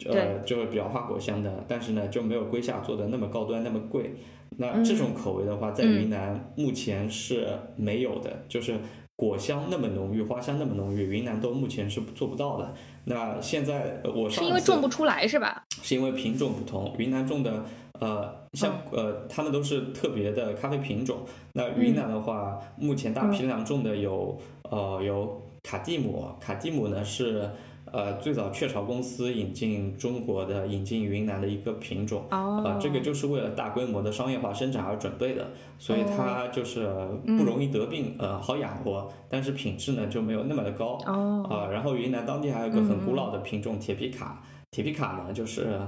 [0.07, 4.15] 呃，就是比较花果香的，但是呢就没有龟下做的那么高端那么贵。
[4.59, 8.79] 那这种口味的话，在云南目前是没有的，就是
[9.23, 12.75] 果香那么浓郁，花香那么浓郁，云南都目前是做不到的。
[13.05, 15.63] 那现在我是因为种不出来是吧？
[15.81, 17.65] 是因为品种不同，云南种的
[18.01, 21.19] 呃，像呃，他们都是特别的咖啡品种。
[21.53, 27.49] 那云南的话，目前大批量种的有呃有卡蒂姆，卡蒂姆呢是。
[27.93, 36.89] 呃，最早雀巢公司引进中国的、引进云南的一个品种，呃，这个就是为了大规模的商业化生产而准备的，所以它就是
[37.25, 40.99] 不容易得病，呃，好养活，但是品质呢就没有那么的高。
[41.05, 45.79] 啊，然后云南当地还有一个很古老的品种铁皮卡，铁皮卡呢就是，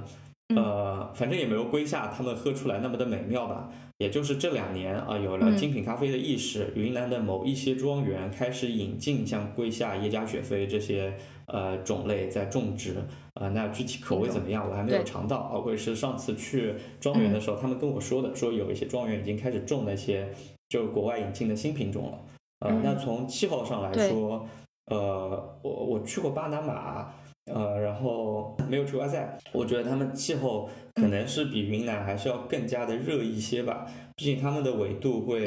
[0.55, 3.71] 呃，反正也没有龟夏他们喝出来那么的美妙吧。
[3.99, 11.15] 也就是这两年啊，有了精品咖啡的意识，云南的某一些庄园开始引进像龟夏、耶加雪菲这些。
[11.47, 12.97] 呃，种类在种植，
[13.35, 15.37] 呃，那具体口味怎么样，我还没有尝到。
[15.37, 20.33] 啊，会是上次去庄园的时候，他们跟我说的，说有一些庄园已经开始种那些，
[20.71, 22.19] 就是国外引进的新品种了。
[22.61, 24.49] 呃，那从气候上来说，
[24.87, 27.13] 呃，我我去过巴拿马。
[27.53, 35.45] 呃，然后没有去过塞，我觉得他们气候可能是比云南还是要更加的热一些吧，毕竟他们的纬度会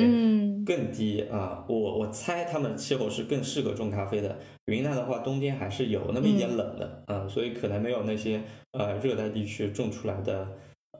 [0.63, 1.65] 更低啊。
[1.67, 4.37] 我我猜他们的气候是更适合种咖啡的。
[4.65, 8.41] 云南的话，冬天还是有那么一点冷的，嗯，所以可能没有那些
[8.73, 10.47] 呃热带地区种出来的，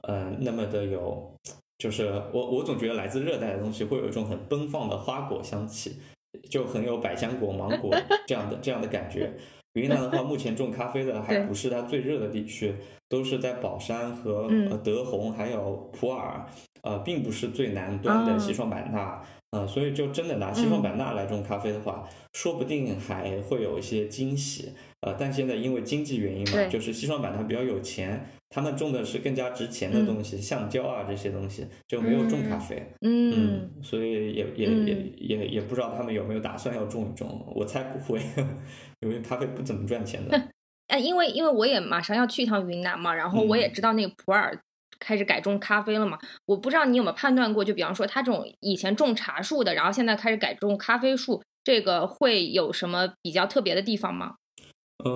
[0.02, 1.32] 呃，那么的有，
[1.78, 5.98] 就是我我总觉得来自热带的东西会有一种很奔放的花果香气，
[6.50, 7.94] 就很有百香果、芒果
[8.26, 9.32] 这样的这样的感觉。
[9.78, 12.74] 云南 的话，目前种咖啡的还不是它最热的地区，
[13.08, 14.48] 都是在保山和
[14.82, 16.44] 德宏还有普洱，
[16.82, 28.26] 呃，并不是最南端的西双版纳，呃，所以就真的拿西双版纳来种咖啡的话，说不定还会有一些惊喜，呃，但现在因为经济原因嘛，就是西双版纳比较有钱。
[28.50, 38.18] 他们种的是更加值钱的东西，橡胶啊这些东西就没有种咖啡，嗯，所以也也也也也不知道他们有没有打算要种一种，我猜不会，
[39.00, 40.48] 因为咖啡不怎么赚钱的。
[40.88, 44.58] 哎，因为因为我也马上要去一趟云南嘛，然后我也知道那个普洱
[44.98, 54.36] 开始改种咖啡了嘛，我不知道你有没有判断过，就比方说他这种以前种茶树的，然后现在开始改种咖啡树，这个会有什么比较特别的地方吗？
[55.04, 55.10] 呃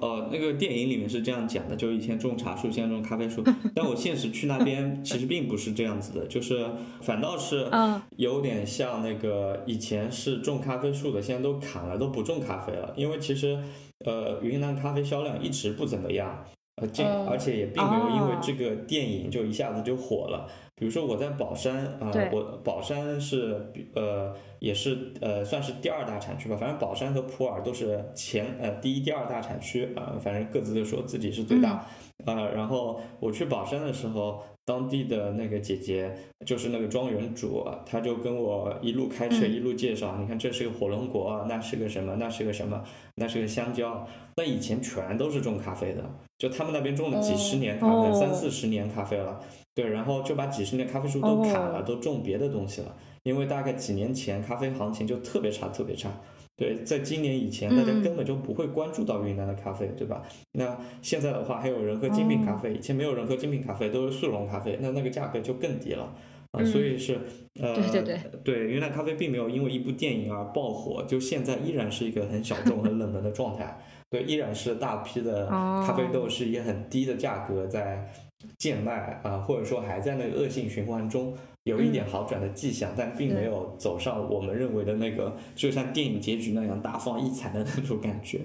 [0.00, 3.44] 哦，那个电影里面是这样讲的，就以前种茶树，现在种咖啡树。
[3.74, 6.66] 但我现实去那边，其实并不是这样子的，就是
[7.02, 7.68] 反倒是
[8.16, 12.94] 有点像那个以前是种咖啡树的，现在都砍了，都不种咖啡了。
[12.96, 13.58] 因为其实
[14.06, 16.44] 呃，云南咖啡销量一直不怎么样，
[16.76, 20.46] 呃，这而且也并没有因为这个电影就一下子就火了。
[20.74, 31.86] 比如说我在宝山啊，我宝山是呃也是呃算是第二大产区吧，反正宝山和普洱都是前呃第一、第二大产区啊，反正各自都说自己是最大
[32.26, 32.34] 啊。
[32.54, 42.84] 然后我去宝山的时候，当地的那个姐姐就是那个庄园主，她就跟我一路开车一路介绍，你看这是个火龙果，那是个什么，那是个什么，
[43.14, 46.04] 那是个香蕉，那以前全都是种咖啡的，
[46.38, 49.40] 就他们那边种了几十年咖啡，三四十年咖啡了。
[49.74, 52.96] 对，然后就把几十年咖啡树都砍了，都种别的东西了。
[53.24, 56.10] 因为大概几年前咖啡行情就特别差，特别差。
[56.56, 60.22] 对，在今年以前，大家根本就不会关注到云南的咖啡，对吧？
[60.52, 66.14] 那现在的话，还有人喝精品咖啡，以前没有人喝精品咖啡，都是速溶咖啡，那那个价格就更低了。
[66.52, 67.18] 啊，所以是
[67.60, 73.78] 呃，对对对，对，云南咖啡并没有因为一部电影而爆火，就现在依然是一个很小众、很冷门的状态。
[74.16, 78.10] 对，依然是大批的咖啡豆是以很低的价格在
[78.56, 88.40] 贱卖啊，或者说还在那个恶性循环中有一点好转的迹象，但并没有走上我们认为的那个就像电影结局那样大放异彩的那种感觉。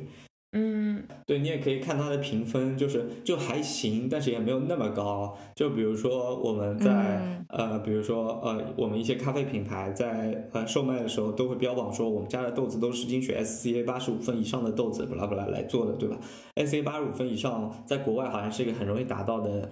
[0.52, 0.81] 嗯，
[1.26, 5.38] 对你也可以看它的评分，就是就还行，但是也没有那么高。
[5.56, 16.18] 就比如说我们在呃，比如说呃，我们一些咖啡品牌在呃售卖的时候都会标榜说我们家的豆子都是精选 SCA 八十五分以上的豆子，不拉不拉来做的，对吧
[16.56, 19.70] ？SCA 八十五分以上在国外好像是一个很容易达到的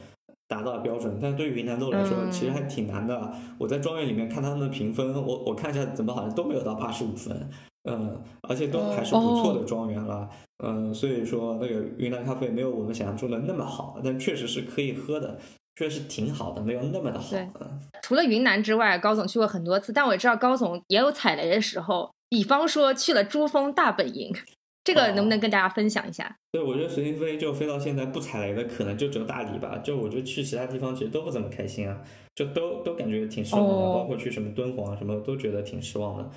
[0.48, 3.32] 达到的标准，但对于云南豆来说其实还挺难的。
[3.58, 7.50] 我在庄园里面看他们的评分，我我看一下怎么好像都没有到八十五分。
[7.86, 10.30] 嗯，而且都还是不错的庄园了，
[10.63, 15.39] 嗯，所以说那个云南咖啡没有我们想象中的那么好，但确实是可以喝的，
[15.76, 17.30] 确实挺好的，没有那么的好。
[17.32, 17.48] 对，
[18.02, 24.36] 除了云南之外，高总去过很多次，但我知道高总也有踩雷的时候，比方说去了珠峰大本营，
[24.84, 26.36] 这个能不能跟大家分享一下？
[26.52, 29.78] 对，我觉得随心飞就飞到现在不踩雷的，可能就只有大理吧。
[29.78, 32.02] 就我觉得去其他地方其实都不怎么开心啊，
[32.36, 36.30] 就都都感觉挺失望的，包括去什么敦煌什么都觉得挺失望的。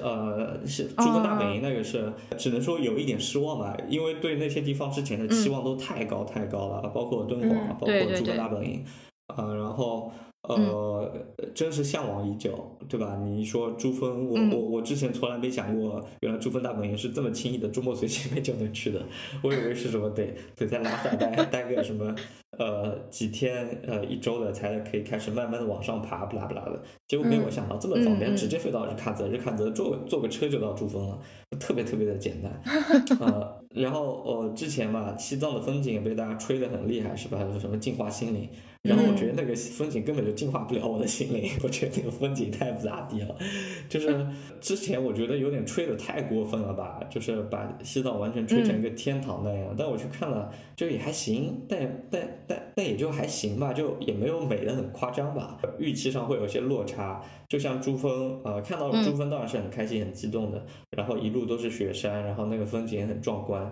[0.00, 8.84] 呃，是珠峰大本营那个是，只能说有一点失望吧，因为对那些地方之前的期望都太高太高了，包括敦煌，包括珠峰大本营，
[9.28, 10.12] 啊，然后。
[10.46, 11.10] 呃，
[11.54, 13.16] 真是向往已久，对吧？
[13.24, 19.00] 你一说珠峰，我我我之前从来没想过，原来珠峰大本营是这么轻易的周末随心飞就能去的。
[19.42, 22.14] 我以为是什么得得在拉萨 待待个什么
[22.58, 26.80] 呃几天呃一周的才可以开始慢慢的往上爬，不拉不拉的。
[27.06, 31.18] 结果没有想到这么方便，直接飞到日喀则，日喀则坐坐个车就到珠峰了，
[31.58, 32.62] 特别特别的简单。
[33.20, 37.38] 呃，然后呃之前嘛，西藏的风景也被大家吹得很厉害，是吧？
[37.60, 38.48] 什么净化心灵。
[38.82, 43.34] 然后我觉得那个风景根本就净化不了我的心灵，我觉得那个风景太不咋地了。
[43.88, 44.26] 就是
[44.60, 49.74] 之前我觉得有点吹的太过分了吧，就是把西藏完全吹成一个天堂那样。
[49.76, 55.58] 但我去看了，就也还行，但但但但也就还行吧，就也没有美得很夸张吧。
[55.78, 57.22] 预期上会有些落差。
[57.48, 60.66] 就像珠峰，呃，看到珠峰当然是很开心、很激动的。
[60.90, 63.63] 然后一路都是雪山，然后那个风景也很壮观。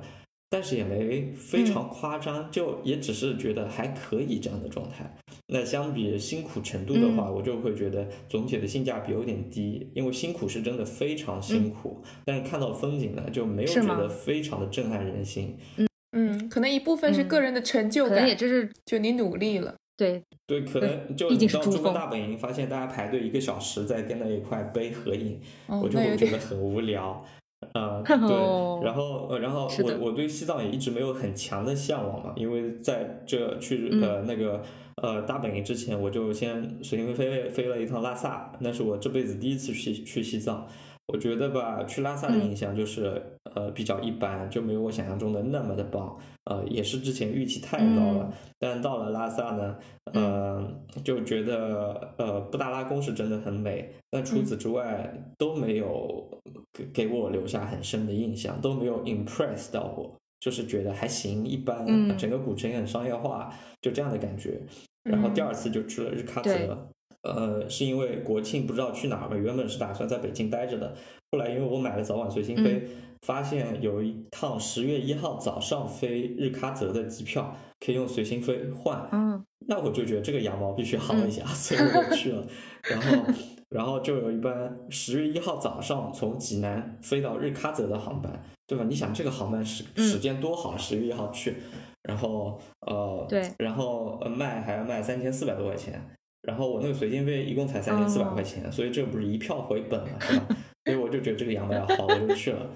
[0.50, 5.10] 但是也没非常夸张，就也只是觉得还可以这样的状态。
[5.48, 15.56] 那相比辛苦程度的话，我就会觉得总体的性价比有点低，因为辛苦是真的非常辛苦，但是看到风景呢，就没有觉得非常的震撼人心。
[15.76, 19.74] 嗯嗯，可能一部分是个人的成就感，也就是就你努力了。
[19.96, 27.24] 对对，可能就你到珠峰大本营，发现大家排队一个小时在跟那一块碑合影，我就会觉得很无聊。
[27.72, 34.62] 啊， 对，然后呃，然后我我对西藏也一直没有很强的向往嘛，因为在这去呃那个
[35.02, 40.66] 呃大本营之前，我就先随心飞飞飞了一趟拉萨，那是我这辈子第一次去去西藏。
[41.12, 43.22] 我觉得吧，去拉萨的印象就是
[43.54, 46.18] 呃比较一般，就没有我想象中的那么的棒。
[46.44, 49.76] 呃，也是之前预期太高了，但到了拉萨呢，
[50.14, 50.66] 呃，
[51.04, 56.40] 就觉得呃布达拉宫是真的很美，但除此之外都没有
[56.72, 61.86] 给给我留下很深的印象，都没有 impress 到我，就是觉得还行，一般。
[62.16, 64.60] 整个古城也很商业化，就这样的感觉。
[65.04, 66.91] 然后第二次就去了日喀则。
[67.22, 70.94] 呃，是因为国庆不知道去哪儿嘛，原本是打算在北京待着的，
[71.30, 72.86] 后来因为我买了早晚随心飞，
[73.22, 82.44] 发现有一趟十月一号早上飞日喀则的机票可以用随心飞换，嗯，那我就觉得这个羊毛必须薅一下，所以我就去了，
[82.82, 83.24] 然后，
[83.68, 88.84] 然后就有一班十月一号早上从济南飞到日喀则的航班，对吧？
[88.88, 91.54] 你想这个航班时时间多好，十月一号去，
[92.02, 96.04] 然后呃，对，然后卖还要卖三千四百多块钱。
[96.42, 100.46] 然后我那个随心飞一共才三千四百块钱，所以这不是一票回本了，是吧？
[100.84, 102.66] 所以我就觉得这个羊毛要好，我就去了。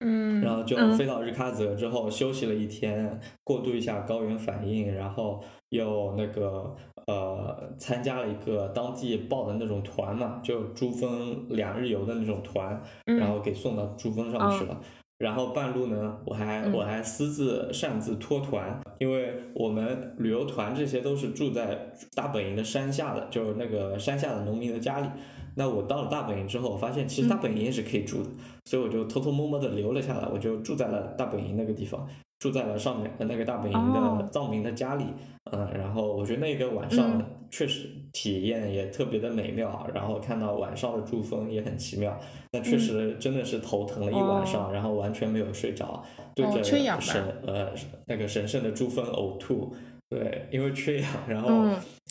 [0.00, 14.80] 嗯，然后就飞到日喀则之后休息了一天，过渡一下高原反应，然后又那个呃参加了一个当地报的那种团嘛，就珠峰两日游的那种团，然后给送到珠峰上去了。
[15.18, 25.08] 然后半路呢，我还我还私自擅自脱团，因为我们旅游团这些都是住在大本营的山下的，就是那个山下的农民的家里。
[25.54, 28.28] 那我到了大本营之后，我发现其实大本营也是可以住的，
[28.66, 32.06] 所以我就偷偷摸摸的留了下来，我就住在了大本营那个地方。
[32.38, 35.04] 住在了上面的那个大本营的藏民的家里，
[35.52, 42.18] 嗯，然后我觉得那个晚上确实体验也特别的美妙，然后看到晚上的珠峰也很奇妙，
[42.52, 46.62] 那确实真的是头疼了一晚上，然后完全没有睡着，对着
[47.00, 47.70] 神呃
[48.06, 49.74] 那个神圣的珠峰呕吐，
[50.10, 51.48] 对，因为缺氧，然后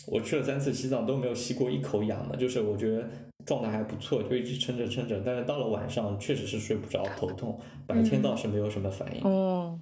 [0.08, 3.08] 我去了三次西藏都没有吸过一口氧的，就是我觉得
[3.44, 5.22] 状态还不错，就一直撑着撑着。
[5.24, 7.58] 但是到了晚上确实是睡不着，头痛。
[7.86, 9.22] 白天倒是没有什么反应。
[9.22, 9.78] 哦。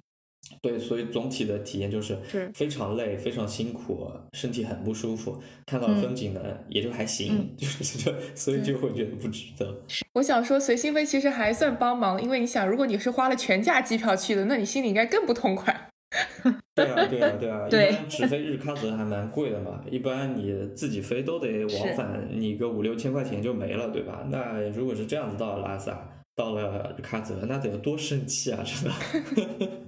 [0.61, 2.17] 对，所以总体的体验就是
[2.53, 5.41] 非常累，非常辛苦，身体很不舒服。
[5.65, 9.81] 看到风景呢，也就还行，就是就所以就会觉得不值得。
[10.13, 15.89] 我想说，随心飞其实还算帮忙，因为你想，如果你是花了全价机票去的，那你心里应该更不痛快。
[16.73, 24.25] 对啊，对啊，对啊，一般直飞日喀则还蛮贵的嘛，一般你自己飞都得往返，你个五六千块钱就没了，对吧？
[24.29, 29.67] 那如果是这样子到了拉萨，到了日喀则，那得有多生气啊，真的。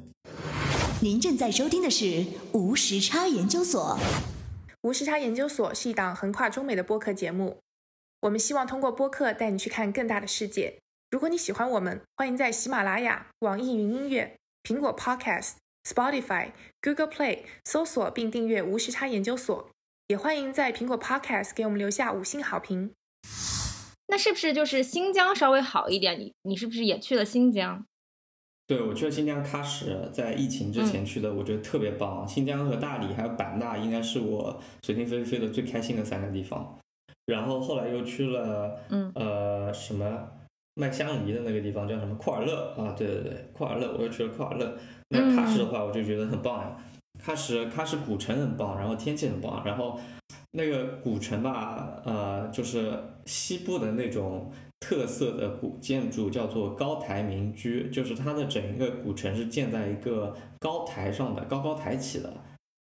[1.00, 4.00] 您正在收听的是无时差研究所。
[4.82, 7.60] 无时差研究所是一档横跨中美的播客节目。
[8.22, 10.80] 我们希望通过播客带你去看更大的世界。
[11.12, 16.50] 如果你喜欢我们，欢迎在喜马拉雅、网易云音乐、苹果 Podcast、Spotify、
[16.82, 19.70] Google Play 搜索并订阅无时差研究所。
[20.08, 22.94] 也欢迎在苹果 Podcast 给我们留下五星好评。
[24.08, 26.20] 那是不是就是新疆稍微好一点？
[26.20, 27.86] 你你是不是也去了新疆？
[28.68, 32.28] 对，我去了新疆喀什，在疫情之前去的，我觉得特别棒。
[32.28, 36.78] 新疆和大理还有版纳，应该是我随心飞飞的最开心的三个地方。
[37.28, 38.78] 然后后来又去了，
[39.16, 40.06] 呃，什么
[40.76, 42.94] 卖香梨的那个地方叫什么库尔勒啊？
[42.98, 44.78] 对对对，库尔勒，我又去了库尔勒。
[45.10, 46.78] 那喀什的话，我就觉得很棒呀。
[47.26, 49.98] 喀什喀什古城很棒，然后天气很棒，然后
[50.52, 54.52] 那个古城吧，呃，就是西部的那种。
[54.80, 62.32] 特色的古建筑叫做高台民居，就是它的整一个古城是建在一个高台上的，高高抬起的，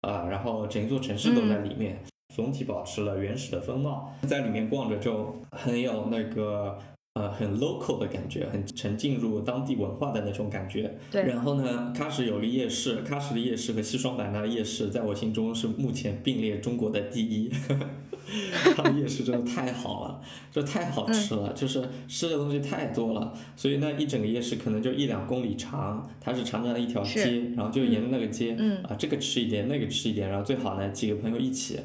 [0.01, 2.03] 啊，然后整一座城市都在里面，
[2.35, 6.77] 总体保持了原始的风貌，在里面逛着就很有那个。
[7.17, 10.95] 呃，很 local 的感觉，很沉浸入当地文化的那种感觉。
[11.09, 11.23] 对。
[11.23, 17.49] 然后呢，喀什有个夜市，喀什的夜市和西双版纳夜市，在我心中是目前并列中国的第一。
[18.75, 31.79] 他们夜市真的太好了，就太好吃了，就是吃的东西太多了，所以那一整个夜市可能就一两公里长，它是长长的一条街，然后就沿着那个街，啊，这个吃一点，那个吃一点，然后最好呢几个朋友一起。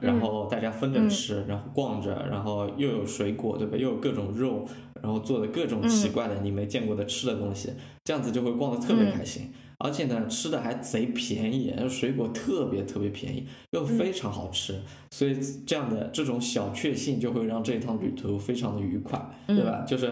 [0.00, 3.76] 然后大家分着吃，然后逛着，然后又有水果，对吧？
[3.76, 4.66] 又有各种肉，
[5.02, 7.70] 然后做的各种奇怪的你没见过的吃的东西，
[8.04, 9.52] 这样子就会逛得特别开心。
[9.78, 19.84] 而且呢，吃的还贼便宜，水果特别特别便宜，又非常好吃，所以这样的这种小确幸就会让这一趟旅途非常的愉快，对吧？
[19.86, 20.10] 就是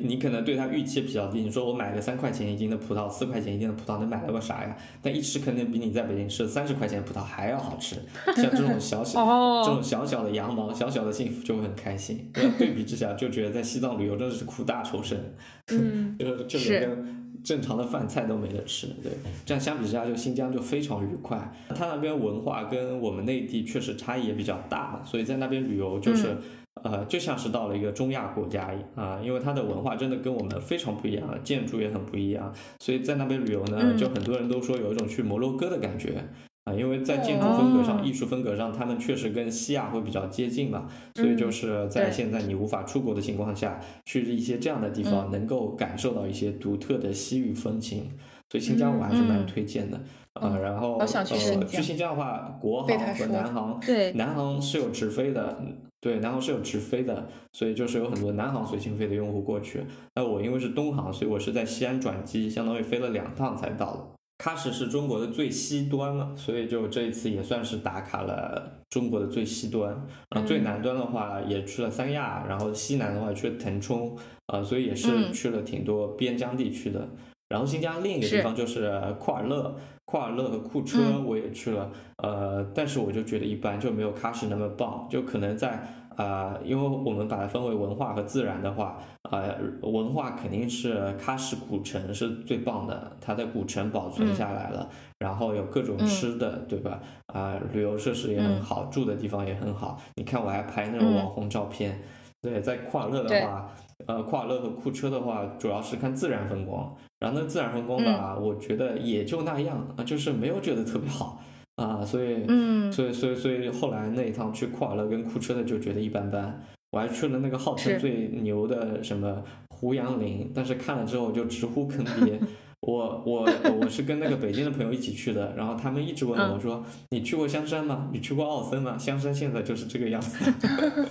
[0.00, 4.76] 你你可能对它预期比较低，你说我买个三块钱一斤的葡萄，四块钱一斤的葡萄能买到个啥呀？
[5.00, 7.94] 但一吃肯定比你在北京吃三十块钱的葡萄还要好吃，
[8.34, 12.28] 像这种小小这种小小的羊毛，小小的幸福就会很开心。
[12.58, 15.32] 对比之下，就觉得在西藏旅游真的是苦大仇深，
[15.68, 17.25] 嗯， 就是就是跟。
[17.46, 19.12] 正常的饭菜都没得吃，对，
[19.44, 21.38] 这样相比之下，就新疆就非常愉快。
[21.68, 26.36] 它那边文化跟我们内地确实差异也比较大嘛，所以在那边旅游就是，
[26.82, 36.24] 呃，就像是到了一个中亚国家啊，因为它的文化真的跟我们非常不一样，建筑也很不一样，所以在那边旅游呢，就很多人都说有一种去摩洛哥的感觉。
[36.66, 48.10] 啊，因为在建筑风格上、艺术风格上，他们确实跟西亚会比较接近嘛，所以就是在现在你无法出国的情况下，去一些这样的地方，能够感受到一些独特的西域风情，
[48.50, 50.00] 所以新疆我还是蛮推荐的
[50.32, 50.58] 啊。
[50.58, 55.56] 然后呃，去新疆的话，国航和南航，对，南航是有直飞的，
[56.00, 59.84] 对，南航是有直飞的，所以就是有很多南航随心飞的用户过去。
[60.16, 64.15] 那我因为是东航，所以我是在西安转机，相当于飞了两趟才到的。
[64.38, 69.90] 喀什是中国的最西端了，所以就这一次也算是打卡了中国的最西端。
[70.30, 74.16] 然后最南端的话也去了三亚，然后西南的话去了腾冲，
[74.48, 77.08] 呃，所以也是去了挺多边疆地区的。
[77.48, 79.76] 然后新疆另一个地方就是库尔勒，
[80.06, 81.90] 库尔勒和库车我也去了，
[82.22, 85.86] 呃，但是我就觉得一般，就没有喀什那么棒，就可能在。
[86.16, 88.96] 啊，因为我们把它分为文化和自然的话，
[89.30, 94.88] 呃，文化肯定是喀什古城是最棒的，它的古城保存下来了，
[95.18, 97.02] 然后有各种吃的，对吧？
[97.26, 100.00] 啊，旅游设施也很好，住的地方也很好。
[100.14, 102.00] 你看我还拍那种网红照片。
[102.40, 103.70] 对，在库尔勒的话，
[104.06, 111.42] 呃，库尔勒和库车的话，主要是看自然风光，然后那自然风光吧，我觉得也就那样，啊，就是没有觉得特别好。
[111.76, 116.58] 啊，所以，嗯，所以，所以，所以后来那一趟去库尔勒跟库车的就觉得一般般。
[116.90, 122.40] 我还去了那个号称最牛的什么胡杨林，但是看了之后就直呼坑爹。
[122.80, 123.46] 我我
[123.78, 128.08] 我是跟那个北京的朋友一起去的，然后他们一直问我说：“你去过香山吗？
[128.10, 128.96] 你去过奥森吗？
[128.96, 130.50] 香山现在就是这个样子。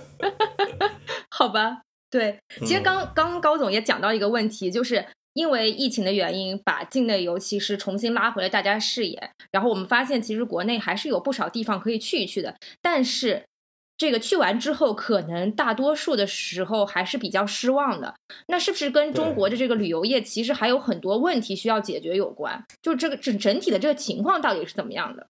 [1.30, 1.82] 好吧，
[2.16, 5.04] 对，其实刚刚高总也讲到一个问题，就是。
[5.36, 9.30] 因为疫情的原因，把境内游其实重新拉回了大家视野。
[9.52, 12.56] 然后我们发现，其实国内还是有不少地方可以去一去的。
[12.80, 13.44] 但是，
[13.98, 18.14] 这个去完之后，可能大多数的时候还是比较失望的。
[18.46, 22.64] 那是不是跟中国的这个旅游业其实还有很多问题需要解决有关？
[22.80, 25.26] 就这个整整体的这个情况到底是怎么样的？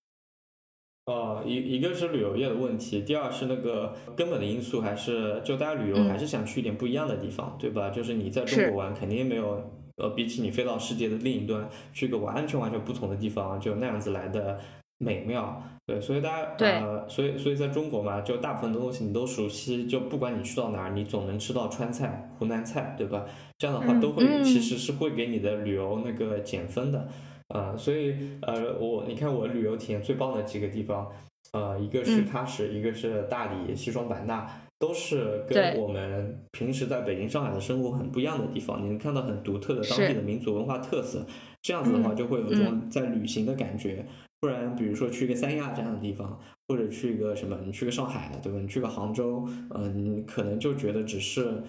[1.07, 7.91] 呃，一一个是旅游业的问题，第二是那个根本的因素，还是就大家旅游还是想去一点不一样的地方，对吧？
[7.91, 9.63] 就是你在中国玩，肯定没有
[9.99, 14.59] 呃，比起你飞到世界的另一端去个完全完全不同的地方，就那样子来的
[14.99, 15.63] 美妙。
[15.87, 23.25] 对，所以大家呃，所以所以在中国嘛，就大部分的东西你都熟悉，就不管你去到哪儿，你总能吃到川菜、湖南菜，对吧？
[23.59, 27.07] 这样的话都会其实是会给你的旅游那个减分的。
[27.49, 31.09] 啊，所以呃，我你看我旅游体验最棒的几个地方，
[31.53, 38.83] 呃，一个是喀什，一个是大理、西双版纳，都是跟我们平时在北京、上海的生活很不一样的地方。
[38.83, 41.25] 你能看到很独特的当地的民族文化特色，
[41.63, 44.05] 这样子的话就会有一种在旅行的感觉。
[44.41, 48.59] 不然，比如说去个三亚这样的地方，或者去一个什么，你去个上海，对吧？
[48.61, 51.63] 你去个杭州，嗯，你可能就觉得只是。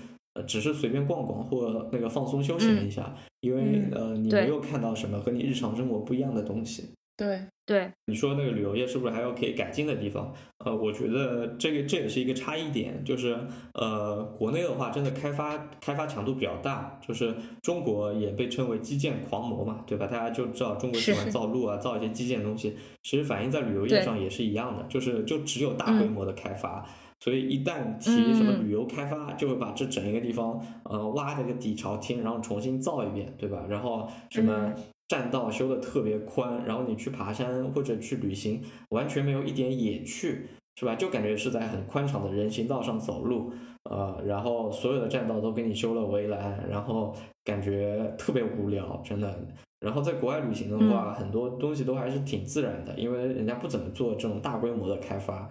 [0.44, 6.92] 只是随便逛逛或那个放松休闲一下，因为呃，你没有看到什么和你日常生活不一样的东西。
[7.18, 10.32] 对对，你说那个旅游业是不是还有可以改进的地方？
[10.64, 13.36] 呃，我觉得这个这也是一个差异点，就是
[13.74, 17.34] 呃，国内的话真的开发开发强度比较大，就是
[17.64, 20.06] 中国也被称为基建狂魔嘛，对吧？
[20.06, 26.88] 大家就知道中国喜欢造路啊，造一些基建东西，其实反映在旅游业上也是一样的，就是就只有大规模的开发。
[27.20, 33.66] 所以一旦提什么旅游开发，就会把这整一个地方，呃，挖这个底朝天，然后重新造一遍，对吧？
[33.68, 34.74] 然后什么
[35.08, 40.96] 栈道修的特别宽，然后你去爬山或者去旅行，完全没有一点野趣，是吧？
[40.96, 43.52] 就感觉是在很宽敞的人行道上走路，
[43.90, 49.48] 呃，然后所有的栈道都给你修了围栏，然后感觉特别无聊，真的。
[49.80, 55.50] 然后在国外旅行的话，很多东西都还是挺自然的，因为人家不怎么做这种大规模的开发。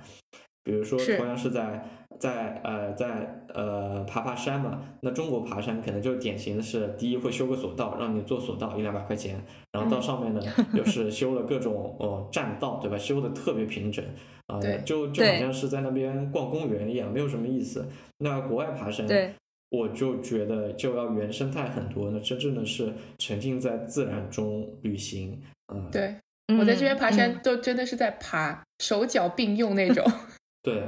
[0.67, 1.81] 比如说，同样是在
[2.19, 9.41] 在呃在呃爬爬山嘛，那中国爬山可能就典型的是，第一会修个索道，让你坐索道一两百块钱，
[9.71, 10.41] 然后到上面呢
[10.75, 12.99] 又是修了各种哦栈道，对吧？
[12.99, 14.05] 修的特别平整，
[14.49, 17.87] 啊，就就好像是在那边逛公园一样，没有什么意思。
[18.19, 19.07] 那国外爬山，
[19.71, 25.41] 我就觉得就要原生态很多，那真正的是沉浸在自然中旅行，
[25.73, 26.17] 嗯，对，
[26.59, 30.05] 我在这边爬山都真的是在爬，手脚并用那种。
[30.67, 30.83] 对，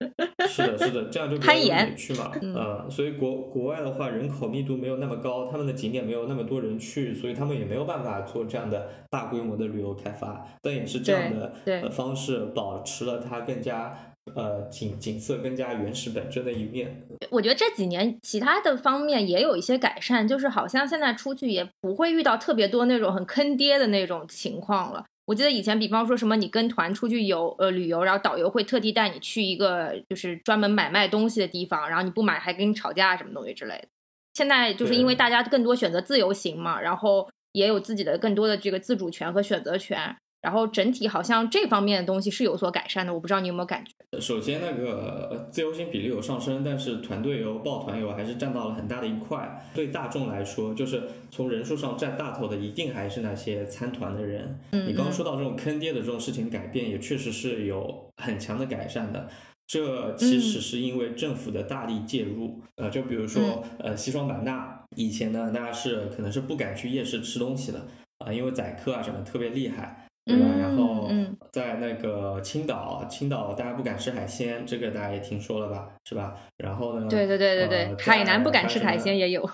[0.48, 2.32] 是的，是的，这样就比较有趣嘛。
[2.40, 10.42] 嗯，所以国国外的话，人口密度没有那么高，他们的景点没有那么多人去，所以他们也没有办法做这样的大规模的旅游开发。
[10.62, 11.52] 但也是这样的
[11.90, 13.94] 方式，保持了它更加
[14.34, 17.06] 呃景景色更加原始本真的一面。
[17.30, 25.04] 我觉得这几年其他的方面也有一些改善，就是好像现在出去也不会遇到特别多那种很坑爹的那种情况了。
[25.30, 33.86] 我记得以前，比方说什么你跟团出去游呃旅游，然后导游会特地带你去一个就是专门买卖东西的地方，然后你不买还跟你吵架什么东西之类的。
[34.34, 40.16] 现在就是因为大家更多选择自由行嘛，然后也有自己的更多的这个自主权和选择权。
[40.42, 43.92] 然后整体好像这方面的东西是有所改善的，我不知道你有没有感觉。
[44.20, 49.68] 首先，那个自由行比例有上升，但是团队游、抱团游还是占到了很大的一块。
[49.74, 54.58] 对大众来说，就是从人数上占大头的，一定还是那些参团的人。
[54.72, 59.28] 嗯，你刚刚说到这种坑爹的这种事情改变，也确实是有很强的改善的。
[59.66, 62.60] 这其实是因为政府的大力介入。
[62.76, 67.86] 呃，就比如说，呃，西双版纳以前呢，大家是可能是不敢去夜市吃东西的
[68.18, 70.08] 啊，因为宰客啊什么特别厉害。
[70.30, 70.46] 对吧？
[70.58, 71.08] 然后
[71.52, 75.88] 在那个青岛，青岛大家不敢吃海鲜，这个大家也听说了吧？
[76.04, 76.36] 是吧？
[76.58, 77.08] 然后呢？
[77.08, 79.48] 对对对对对，海南不敢吃海鲜也有。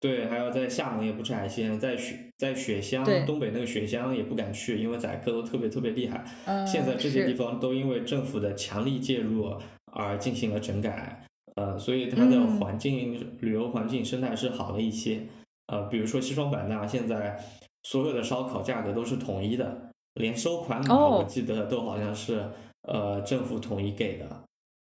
[0.00, 6.24] 对，还有在厦门也不吃海鲜，在雪在雪乡，东北那个雪乡也不敢去，因为宰客都特别特别厉害。
[6.66, 9.52] 现在这些地方都因为政府的强力介入
[9.92, 15.20] 而进行了整改，呃，所以它的环境、旅游环境、生态是好了一些。
[15.68, 17.38] 呃，比如说西双版纳，现在
[17.84, 19.91] 所有的烧烤价格都是统一的。
[20.14, 22.50] 连收款码，我记得都好像是
[22.82, 24.44] 呃政府统一给的，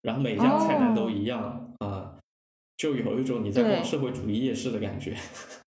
[0.02, 2.18] 然后每家菜单都一样啊，
[2.78, 5.18] 就有一种你在逛社会主义夜市的感觉。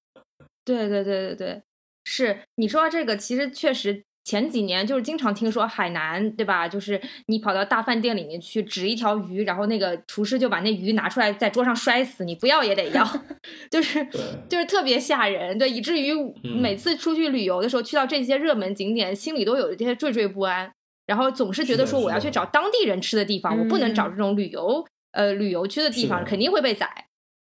[0.65, 1.63] 对对对对对，
[2.05, 4.05] 是你说到这个，其实确实。
[4.25, 6.69] 前几年就是经常听说海南，对吧？
[6.69, 13.05] 就是你跑到大饭店里面去指一条鱼，然后那个厨师就把那鱼拿出来在桌上摔死，你不要也得要
[13.71, 14.07] 就是
[14.49, 16.13] 就是特别吓人，对，以至于
[16.43, 20.71] 每次出去旅游的时候，去到这些热门景点，心里都有一些惴惴不安，
[21.07, 26.89] 然后总是觉得说我要去找当地人吃的地方，我不能找这种旅游呃旅游区的地方，肯定会被宰。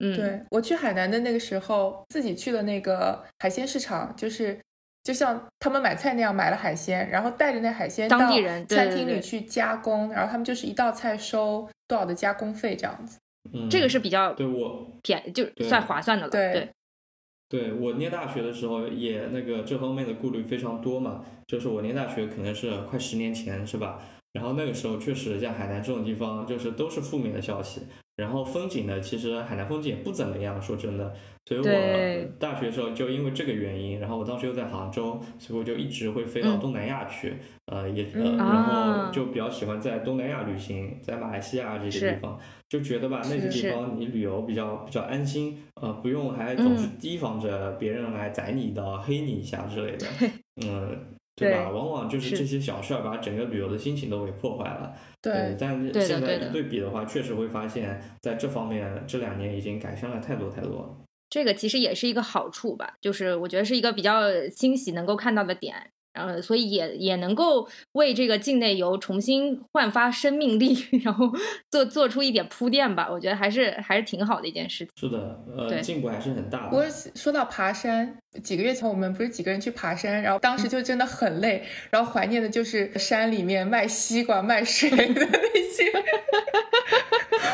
[0.02, 4.58] 嗯，对我去海南的那个时候，自己去的那个海鲜市场，就是
[5.02, 13.18] 就像他们买菜那样买了海鲜，然后带着那海鲜到当地人餐厅里去加工，然后他们就是一道菜收多少的加工费这样子。
[13.52, 16.30] 嗯，这个是比较对我便就算划算的了。
[16.30, 16.68] 对，
[17.48, 24.02] 对我念大学的时候也那个这方面的顾虑非常多嘛，就是我念大学可能是快十年前是吧？
[24.32, 27.82] 然后那个时候确实像海南这种地方，就是都是负面的消息。
[28.16, 31.14] 然后风景呢，其实海南风景也不怎么样，说真的。
[31.46, 37.34] 所以我大学时候就因为这个原因，然后我当时又在杭州，所以我就一直会飞到东南亚去。
[37.66, 50.06] 呃，也呃，然后就比较喜欢在东南亚旅行，在马来西亚这些地方，就觉得吧，那些地方你旅游比较比较安心，呃，不用还总是提防着别人来宰你的、黑你一下之类的。
[50.66, 50.98] 嗯。
[51.40, 51.70] 对吧？
[51.70, 54.94] 往往就是这些小事儿，把整个旅游的心情都给破坏了。
[55.22, 60.96] 对，但是现在对比的话，确实会发现，在这方面这两年已经改善了太多太多了。
[61.28, 65.90] 这个其实也是一个好处吧，就是我觉得是一个比较欣喜能够看到的点。
[66.12, 71.30] 呃，所以也也能够为这个境内游重新焕发生命力， 然后
[71.70, 73.08] 做做出一点铺垫吧。
[73.10, 74.88] 我觉得还是还是挺好的一件事情。
[74.96, 76.70] 是的，呃，进步还是很大的。
[76.70, 76.84] 不过
[77.14, 85.90] 说到爬山，几个月前我们不是几个人去爬山，然后当时就真的很累，然后怀念的就是山里面卖西瓜、卖水的那些。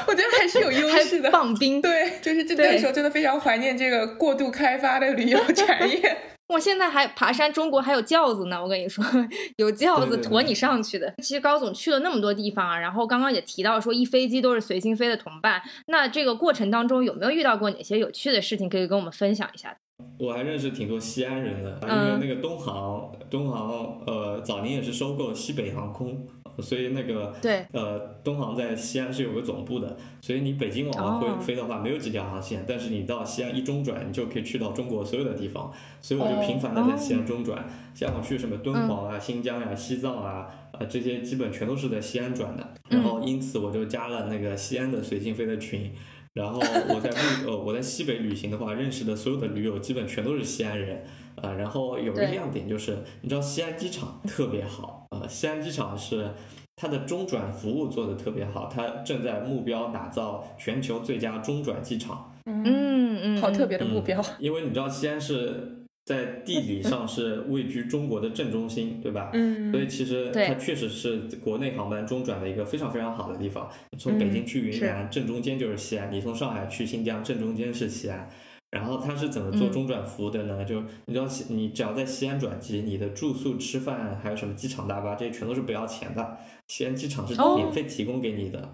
[0.09, 1.31] 我觉得还是有优势的。
[1.31, 6.17] 棒冰，对，就是这那时候真的非常怀念这个过度开发的旅游产业。
[6.49, 8.63] 我现在还爬山，中国还有轿子呢。
[8.63, 9.05] 我跟你说，
[9.59, 11.13] 有轿子驮你上去的。
[11.19, 15.61] 其实高总去了那么多地方啊，然后刚刚也提到说，一飞机都是随心飞的同伴。
[15.87, 19.77] 那这个过程当中有没有遇到过哪些有趣的事情，可以跟我们分享一下？
[20.19, 26.27] 我还认识挺多西安人的，因为那个东航，东航呃早年也是收购西北航空。
[26.59, 35.73] 所以那个对，呃，东航在西安是有个总部的，所以你北京往回飞的话，没有几条航线，但是你到西安一中转，你就可以去到中国所有的地方。
[36.01, 42.67] 所以我就频繁的在西安中转，像我去什么敦煌啊、新疆呀、西藏啊，啊，这些基本全都是在西安转的。
[42.89, 45.93] 然后因此我就加了那个西安的随心飞的群。
[46.33, 47.17] 然后我在路
[47.51, 51.03] 呃我在西北旅行的话，认识的所有的驴友基本全都是西安人。
[51.37, 56.31] 啊，然后有一个亮点就是，你知道西安机场特别好啊，西安机场是
[56.77, 62.33] 它的中转服务做的特别好，它正在目标打造全球最佳中转机场。
[62.45, 64.23] 嗯嗯，好特别的目标。
[64.39, 69.31] 因为你知道西安是在地理 上是位居中国的正中心，对吧？
[69.33, 69.73] 嗯。
[69.73, 73.69] 所以其实它确实是国内航班中转的一个非常非常好的地方。
[73.99, 78.29] 从北京去云南，正中间就是西安；你从上海去新疆，正中间是西安。
[78.77, 80.63] 然后它是怎么做中转服务的呢？
[80.63, 86.37] 就你知道，你只要在西安转机，你的住宿、吃饭，还有什么机场大巴，这些全都是不要钱的。
[86.69, 88.69] 西安机场是免费提供给你的。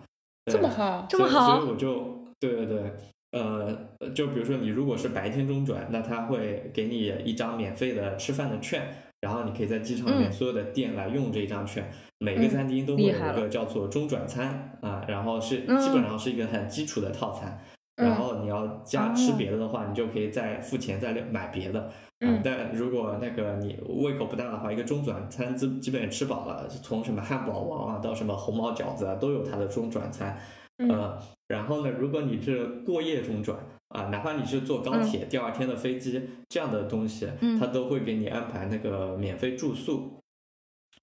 [0.50, 1.54] 这么好，这么好。
[1.54, 2.92] 所以我就，对对对，
[3.30, 8.82] 呃，就比如说你如果是白天中转，那他会给你一张免费的吃饭的券，
[9.20, 11.88] 然后你可以在机场里面所有的店来用这一张券。
[12.18, 17.56] 每个餐厅都会有一个叫做中转餐啊，然后是基本上是一个很基础的套餐。
[17.96, 21.90] 然后你要加吃别的的话，你就可以再付钱再买别的。
[22.20, 30.38] 嗯，但如果那个你胃口不大的话，一个中转餐基基本也吃饱了，从什么汉堡王啊到什么红毛饺子啊，都有它的中转餐。
[30.78, 31.18] 嗯，
[31.48, 37.28] 然后呢，如果你是过夜中转啊，哪怕你是坐高铁第二天的飞机这样的东西，
[37.60, 40.18] 它都会给你安排那个免费住宿。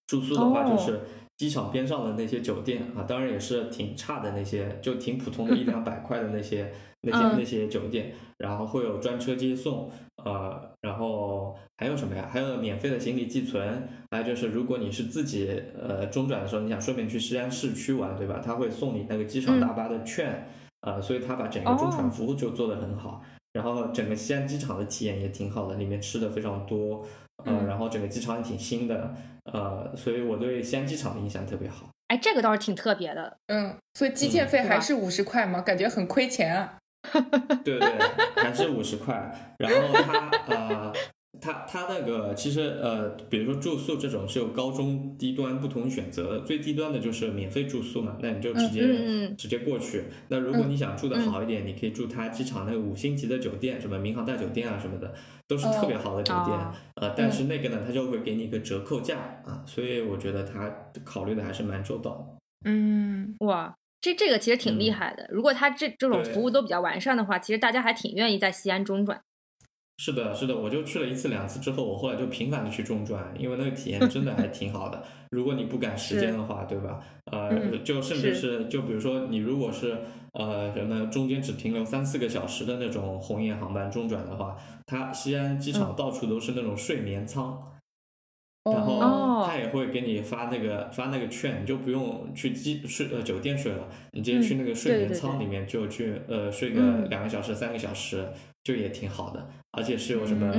[0.08, 1.02] 住宿的话就是。
[1.40, 6.70] 机场边上的那些酒店啊，当然也是挺差的那些，就挺普通的一两百块的那些
[7.02, 12.28] 那些那些酒店，然后会有专车接送，呃，然后还有什么呀？
[12.30, 15.50] 还有免费的行李寄存，还有就是如果你是自己
[15.82, 18.42] 呃中转的时候，你想顺便去西安市区玩，对吧？
[18.44, 20.46] 他会送你那个机场大巴的券，
[20.82, 23.24] 呃，所以他把整个中转服务就做得很好，
[23.54, 27.06] 然后整个西安机场的体验也挺好的，里面吃的非常多。
[27.46, 29.14] 呃，然后整个机场也挺新的，
[29.46, 31.90] 呃，所以我对西安机场的印象特别好。
[32.08, 33.38] 哎，这个倒是挺特别的。
[33.48, 35.62] 嗯，所以机建费还是五十块吗？
[35.62, 36.78] 感觉很亏钱啊。
[37.64, 37.98] 对对，
[38.36, 39.56] 还是五十块。
[39.58, 40.94] 然后它呃。
[41.42, 50.06] 它它那个其实呃，比如说住宿这种是有高中低端不同选择的，最低端的就是免费住宿嘛，那你就直接嗯直接过去。
[50.28, 55.14] 那如果你想住的好一点，你可以住它机场那个五星级的酒店，什么民航大酒店啊什么的，
[55.48, 56.58] 都是特别好的酒店。
[56.96, 62.38] 呃，但是那个呢，它就会给你一个折扣价啊，所以我觉得它考虑的还是蛮周到。
[62.66, 65.28] 嗯，哇，这这个其实挺厉害的。
[65.32, 69.22] 如果他这这种服务都比较完善的话，其实大家还挺愿意在西安中转。
[70.02, 75.04] 是的，是的，我就去了一次两次之后，我后来就频繁的去中转，因为那个体验真的还挺好的。
[75.32, 77.02] 如果你不赶时间的话，对吧？
[77.26, 79.97] 呃，就甚至是就比如说你如果是
[80.32, 87.62] 呃什么中间只停留三四个小时的那种红眼航班中转的话，它西安机场到处都是那种睡眠舱。
[88.66, 98.28] 然后他也会给你发那个发那个券，你就不用去机睡呃酒店睡了，你直接去那个睡眠舱里面就去呃睡个两个小时三个小时，
[98.64, 100.51] 就也挺好的，而且是有什么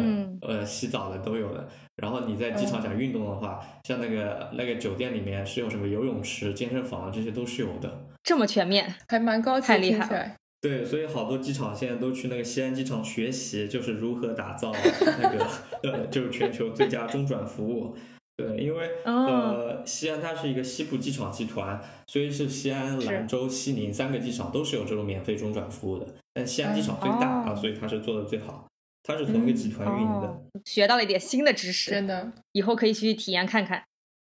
[0.43, 1.69] 呃洗澡的都有的。
[1.97, 10.37] 然后你在机场想运动的话，像那个那个酒店里面是有什么游泳池、健身房这些都是有的，这么全面，还蛮高级，太厉害。
[10.63, 14.73] 对，所以好多机场现在都去那个西安机场学习，就是如何打造
[15.23, 15.47] 那个
[15.83, 17.97] 呃，就是全球最佳中转服务。
[18.37, 26.07] 对，因为呃，西安它是一个西部机场集团，所以是西安、兰州、西宁三个机场都是有这种免费中转服务的。
[26.33, 28.67] 但西安机场最大啊，所以它是做的最好，
[29.03, 30.43] 它是同一个集团运营的。
[30.65, 33.83] 学到了一点新的知识，真的，以后可以去体验看看。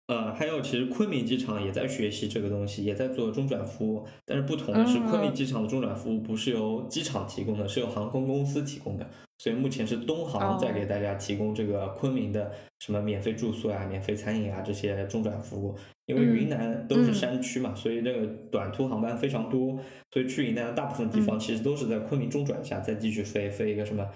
[0.07, 4.07] 呃，还有其实昆明机场也在学习这个东西，也在做中转服务。
[4.27, 9.09] 但是不同的是，昆明机场的中转服务不是由机场提供的，是由航空公司提供的。
[9.39, 15.75] 所以目前是东航在给大家提供这个昆明的什么免费住宿啊、免费餐饮啊这些中转服务。
[16.07, 19.79] 因为云南都是山区嘛，所以这个短途航班非常多，
[20.13, 24.07] 所以去云南的大部分地方其实都是在昆明中转下再继续飞飞一个什么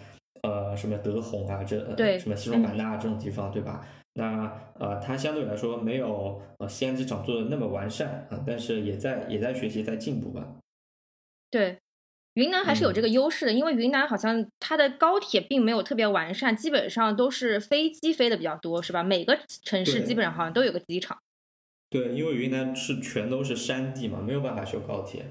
[0.43, 3.87] 呃什么德宏啊这对什么西双版纳这种地方，对吧？
[4.15, 10.57] 那呃，它相对来说没有呃西安机场做的那么完善啊，但是也在也在学习在进步吧。
[11.51, 11.79] 对，
[12.35, 19.05] 云南还是有这个优势的，因为云南好像它的高铁并没有特别完善，基本上都是飞机飞的比较多，是吧？
[19.05, 21.17] 每个城市基本上好像都有个机场。
[21.89, 25.25] 对，因为云南是全都是山地嘛，没有办法修高铁。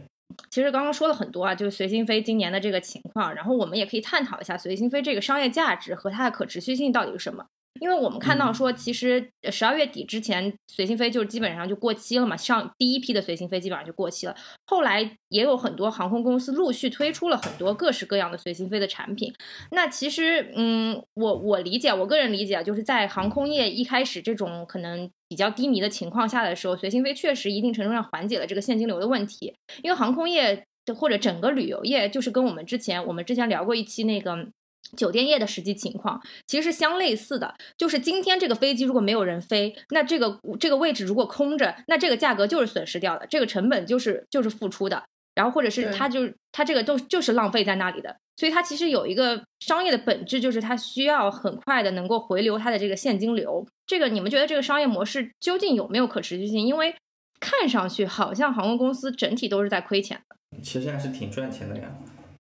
[0.50, 7.46] 其实刚刚说了很多啊，就是随心飞今年的这个情况，然后我们也可以探讨一下随心飞这个商业价值和它的可持续性到底是什么。
[7.80, 14.36] 因为我们看到说，其实十二月底之前，随心飞就基本上就过期了嘛，上第一批的随心飞基本上就过期了。
[14.66, 19.32] 后来也有很多航空公司陆续推出了很多各式各样的随心飞的产品。
[19.70, 29.54] 那其实，嗯，我我理解，我个人理解，就是在航空业一开始这种可能比较低迷的情况下的时候，随心飞确实一定程度上缓解了这个现金流的问题。
[29.84, 30.66] 因为航空业
[30.96, 34.48] 或者整个旅游业，就是跟我们之前我们之前聊过一期那个。
[34.96, 45.04] 酒店业的实际情况其实是相类似的，就是今天这个飞机如果没有人飞，那这个这个位置如果空着，那这个价格就是损失掉的，这个成本就是就是付出的，
[45.38, 53.64] 然后或者是它就它这个都就是浪费在那里的，所以它其实有一个商业的本质，就是它需要很快的能够回流它的这个现金流。
[53.86, 56.66] 这个你们觉得这个商业模式究竟有没有可持续性？
[56.66, 56.96] 因为
[57.40, 61.84] 看上去好像航空公司整体都是在亏钱的，其实还是挺赚钱的呀。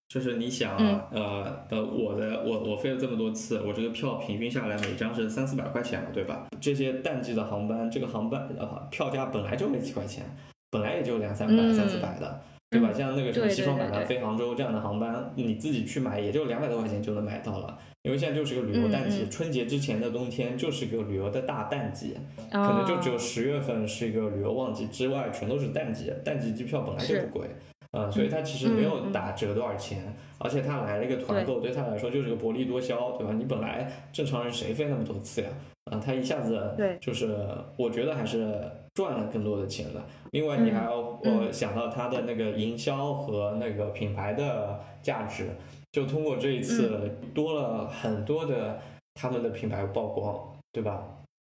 [0.10, 0.76] 就是你想，
[1.12, 6.48] 呃呃，我的我我飞了这么多次，我这个票平均下来每张是三四百块钱嘛，对吧？
[6.60, 10.26] 这些淡季的航班，这个航班呃票价本来就没几块钱，
[10.72, 12.92] 本来也就两三百、三四百的，对吧？
[12.92, 17.78] 像那个什么西双版纳飞杭州这样的航班，你自己去买也就两百多块钱就能买到了。
[18.04, 22.16] 因为现在就是个旅游淡季，春节之前的冬天就是个旅游的大淡季，
[22.52, 26.14] 可能就只有十月份是一个旅游旺季，之外全都是淡季。
[26.24, 27.50] 淡季机票本来就不贵。
[27.92, 33.34] 嗯，所以它其实没有打折多少钱，而且它来了一个团购，对他来说就是个薄利多销，对吧？
[33.34, 35.48] 你本来正常人谁飞那么多次呀？
[35.92, 37.38] 啊，他一下子对就是
[37.78, 38.56] 我觉得还是
[38.94, 40.02] 赚了更多的钱的。
[40.32, 45.50] 另外，你还要我想到它的那个营销和那个品牌的价值，
[45.92, 48.80] 就通过这一次多了很多的
[49.16, 50.38] 他们的品牌曝光，
[50.72, 51.04] 对吧？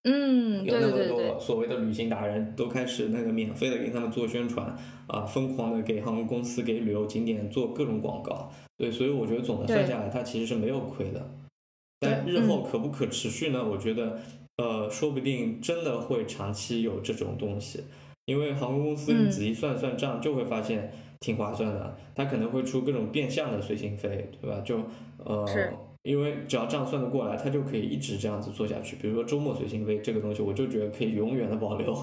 [0.03, 4.75] 嗯，有那么多所谓的旅行达人都开始那个免费的给他们做宣传
[5.05, 8.49] 啊，疯狂的给航空公司、给旅游景点做各种广告。
[8.77, 11.21] 对，所以我觉得总的算下来，它其实是没有亏的。
[12.01, 13.63] 但日后可不可持续呢？
[13.63, 14.19] 我觉得，
[14.57, 17.83] 呃，说不定真的会长期有这种东西，
[18.25, 21.95] 因为航空公司你仔细算算账，就会发现挺划算的。
[22.15, 24.59] 它可能会出各种变相的随心飞，对吧？
[24.65, 24.79] 就
[25.23, 25.45] 呃。
[26.03, 28.95] 因为只要账算得过来，它就可以一直这样子做下去。
[28.95, 31.95] 比如说周末随心飞这个东西，我就觉得可以永远的保留，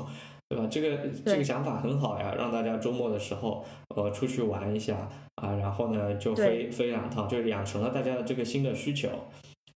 [0.49, 0.69] 对吧？
[0.71, 0.97] 这个
[1.27, 3.65] 这个想法很好呀，让大家周末的时候
[3.97, 9.09] 呃出去玩一下啊，然后呢就飞飞两趟，就养成了大家的这个新的需求。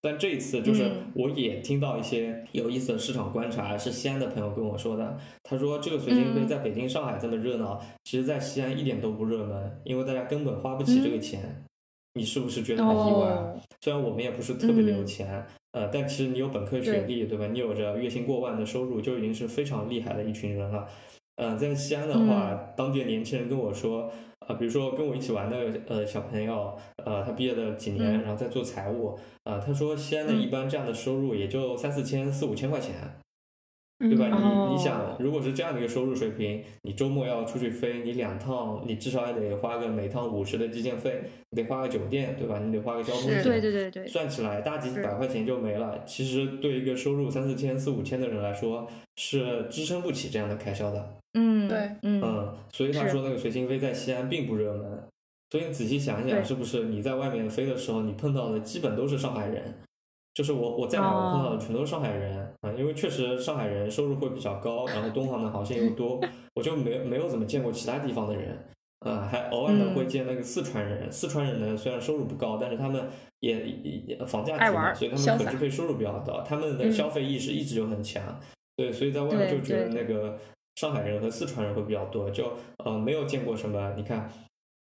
[0.02, 5.16] 但这一次就是我也听到一些有意思的市场观察，是西安的朋友跟我说的。
[5.44, 11.64] 他说这个随心飞在北京、上海这么热闹，其实在西安一点都不热门，因为大家根本花不起这个钱。
[12.14, 13.54] 你是不是觉得很意外？
[13.80, 17.46] 虽然我们也不是特别的有钱，呃，但其实你有本科学历，对吧？
[17.46, 20.86] 你有着月薪过万的收入，就已经是非常厉害的一群人了。
[21.36, 24.12] 嗯，在西安的话，当地的年轻人跟我说，
[24.48, 32.94] 呃，比如说跟我一起玩的呃小朋友，呃，他毕业的几年，然后在做财务，呃，他说西安的一般这样的收入也就三四千、四五千块钱。
[33.98, 34.26] 对吧？
[34.26, 42.58] 你你想，如果是这样的一个收入水平，你周末要出去飞，你两趟，你至少也得花个每趟五十的机建费，你得花个酒店，对吧？
[42.58, 46.02] 你得花个交通费，对对对对，算起来大几百块钱就没了。
[46.04, 51.14] 其实对一个收入三四千、四五千的人来说，是支撑不起这样的开销的。
[51.34, 52.20] 嗯，对，嗯。
[52.22, 55.02] 嗯，所以他说那个随心飞在西安并不热门。
[55.50, 59.74] 所以你仔细想一想，是不是你在外面飞的时候，你碰到的基本都是上海人？
[60.34, 66.18] 就是我我在哪我碰到的全都是上海人啊，因为确实上海人收入会比较高，然后东航的航线又多，
[66.54, 68.58] 我就没没有怎么见过其他地方的人，
[69.00, 73.10] 啊，还偶尔呢会见那个四川人，四川人呢虽然收入不高，但是他们
[73.40, 73.60] 也
[74.06, 78.40] 也房价低嘛，所以他们可支配收入比较高，他们的消费意识一直就很强，
[78.74, 80.38] 对，所以在外面就觉得那个
[80.76, 82.52] 上海人和四川人会比较多，就
[82.84, 84.30] 呃没有见过什么，你看，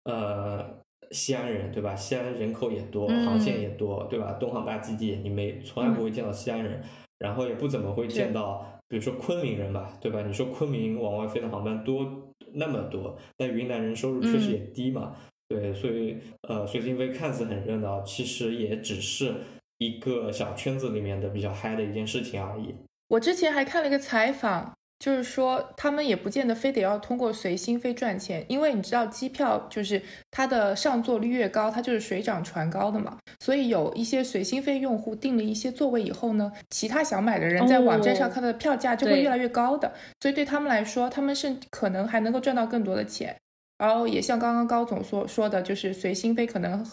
[0.06, 0.84] 呃。
[1.12, 1.96] 西安人对吧？
[1.96, 4.34] 西安人口也多，航线也多，对吧？
[4.40, 6.82] 东航大基地，你没从来不会见到西安人，
[7.20, 10.24] 然后也不怎么会见到，比如说昆明人吧，对吧？
[10.24, 15.16] 你说昆明往外飞的航班多那么多，但云南人收入确实也低嘛，
[15.48, 16.18] 对，所以
[16.48, 19.36] 呃，随心飞看似很热闹，其实也只是
[19.78, 22.74] 一个小圈子里面的比较嗨的一件事情而已。
[23.10, 24.74] 我之前还看了一个采访。
[25.06, 30.01] 就是说，他们也不见得非得要通过随心飞赚钱，因为你知道，机票就是
[30.32, 33.16] 它的上座率越高，它就是水涨船高的嘛。
[33.39, 39.93] 所以有一些随心飞用户订了一些座位以后呢，其他想买的人在网站上看到的票价就会越来越高的。
[40.20, 43.36] 所以对他们来说，他们是可能还能够赚到更多的钱。
[43.78, 46.84] 然后也像刚刚高总所说的，就是随心飞可能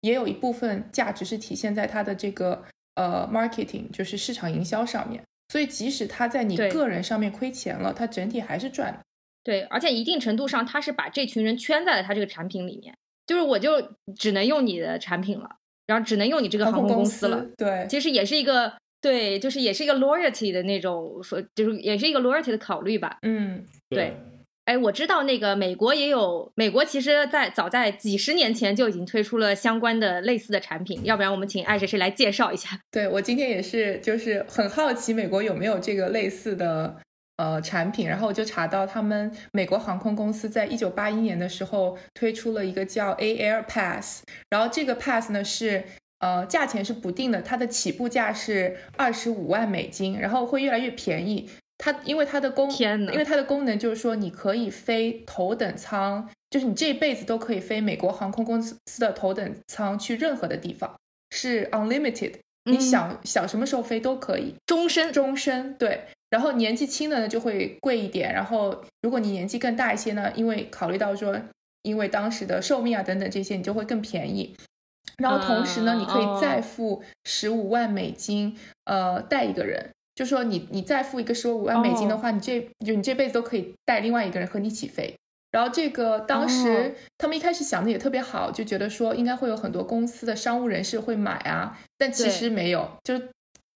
[0.00, 2.64] 也有一部分价值是体现在它的这个
[2.96, 5.22] 呃 marketing，就是市场营销上面。
[5.50, 9.00] 所以，即使他在你个人上面亏钱了，他整体还是赚的。
[9.42, 12.94] 对，而且一定程度上，他是把这群人圈在了他这个产品里面，
[13.26, 15.56] 就是我就只能用你的产品了，
[15.88, 17.44] 然后只能用你这个航空公司了。
[17.56, 23.18] 对，其实也是一个对，就是也是一个 loyalty 的那种，说就是也是一个 loyalty 的考虑吧。
[23.22, 24.14] 嗯，对。
[24.70, 32.78] 哎，我知道那个美国也有，美国其实在早在几十年前就已经推出了相关的类似的产品，要不然我们请爱谁谁来介绍一下。
[32.88, 36.96] 对我今天也是，就是很好奇美国有没有这个类似的
[37.38, 45.82] 呃产品，然后我就查到他们美国航空公司在一九八一年的时候推出了一个叫 A Air Pass，然后这个 Pass 呢是
[46.20, 51.50] 呃价钱是不定的，它的起步价是二十五万美金，然后会越来越便宜。
[51.82, 60.94] 它因为它的功，因为它的功能就是说，你可以飞头等舱，就是你这辈子都可以飞美国航空公司的头等舱去任何的地方，
[61.30, 62.34] 是 unlimited，
[62.70, 66.04] 你想想什么时候飞都可以，终身，终身对。
[66.28, 71.34] 然后年纪轻的呢就会贵一点，然后如果你年纪更大一些呢，因为考虑到说，
[71.82, 74.54] 因为当时的寿命啊等等这些，你就会更便宜。
[75.16, 79.90] 然后同时呢，你可以再付十五万美金，呃，带一个人。
[80.14, 85.14] 就说你你再付一个十五万美金的话，你这就你这辈子都可以带另外一个人和你一起飞。
[85.50, 93.28] 然后这个当时他们一开始想的也特别好，就觉得说应该会有很多公司的商务人士会买啊，但其实没有，就是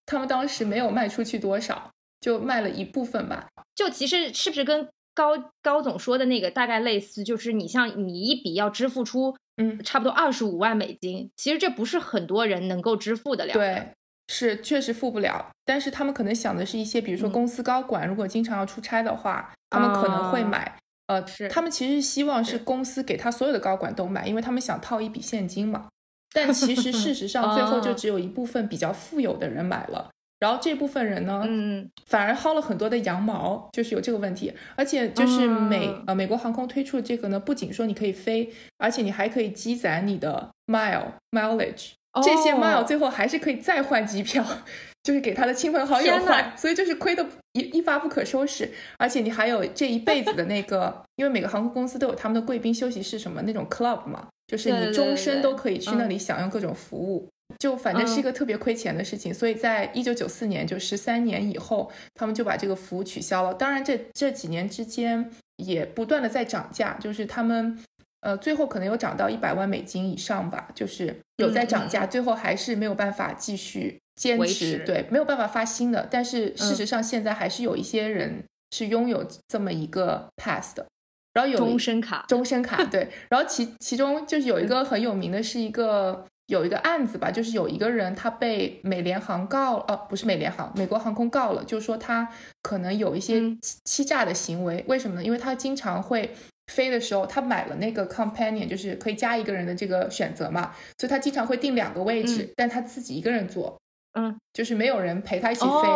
[0.05, 3.47] 他们当时没有卖出去多少，就卖了一部分吧。
[3.75, 7.23] 就其实是不是跟高高总说的那个大概类似？
[7.23, 13.53] 就是你像你一笔要支付出嗯差不多二十五万美金，其实这不是很多人能够支付得了。
[13.53, 13.89] 对。
[14.27, 20.77] 是确实付不了，但是他们可能想的是一些，比如说公司高管如果经常要出差的话，他们可能会买。
[21.07, 25.87] 呃，是他们其实希望是公司给他所有的高管都买，因为他们想套一笔现金嘛。
[26.33, 30.09] 但其实事实上最后就只有一部分比较富有的人买了，
[30.39, 34.51] 然后这部分人呢，嗯，反而薅了很多的羊毛，就是有这个问题。
[34.75, 41.91] 而且就是美呃美国航空推出的这个呢，不仅说你可以飞，而且你还可以积攒你的 mile mileage。
[42.23, 44.45] 这些 mile 最后还是可以再换机票，
[45.03, 48.71] 就是给他的亲朋好友换，所以就是亏的一一发不可收拾。
[48.97, 57.27] 而且你还有这一辈子的那个，因为每个航空公司都有他们的贵宾休息室什么那种 club 嘛，就是你终身都可以去那里享用各种服务。
[57.59, 63.53] 就反正是一个特别亏钱的事情，所以在一九九四年，就十三年以后，他们就把这个服务取消了。
[63.53, 67.77] 当然，这这几年之间也不断的在涨价，就是他们。
[68.25, 76.07] 呃，最后可能有涨到一百万美金以上吧，就是有在涨价，最后还是没有办法继续坚持，对，没有办法发新的。
[76.09, 80.87] 但是事实上，现在还是有一些人是拥有这么一个 pass 的，
[81.33, 83.07] 然后有终身卡，终身卡，对。
[83.29, 92.27] 然后其其中就是有一个很有名的是一个有一个案子吧，就是有一个人他被美联航告，哦，不是美联航，美国航空告了，就是说他
[92.63, 95.23] 可能有一些欺欺诈的行为，为什么呢？
[95.23, 96.33] 因为他经常会。
[96.67, 103.79] 飞的时候，他买了那个 companion，就是可以加一个人的这个选择嘛，所以他经常会订两个位置，但他自己一个人坐，
[104.13, 105.87] 嗯，就是没有人陪他一起飞，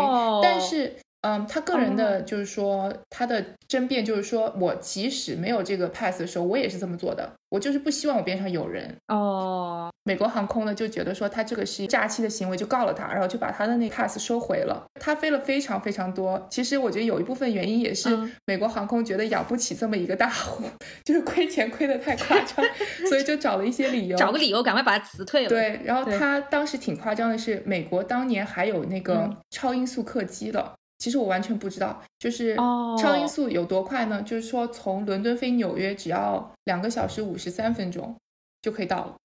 [0.41, 0.95] 但是。
[1.21, 7.29] 嗯，他个人的就是说，他的争辩就是说，我即使没有这个 pass 的时候，我也是这么做的。
[7.49, 8.95] 我就是不希望我边上有人。
[9.07, 14.85] 哦，美国航空呢就觉得说他这个是诈欺的行为，就告了他，然后就把他的那 pass 收回了。
[14.99, 16.47] 他飞了非常非常多。
[16.49, 18.15] 其实我觉得有一部分原因也是
[18.45, 20.63] 美国航空觉得养不起这么一个大户，
[21.03, 22.63] 就是亏钱亏得太夸张，
[23.09, 25.49] 所以就找了一些理由，找个理由赶快把他辞退了。
[25.49, 30.73] 对，然后他当时挺夸张的是，美国当年还有那个超音速客机的。
[30.99, 34.21] 其实我完全不知道，就是超音速有多快呢？
[34.21, 38.15] 就是说从伦敦飞纽约只要两个小时五十三分钟
[38.61, 39.15] 就可以到了。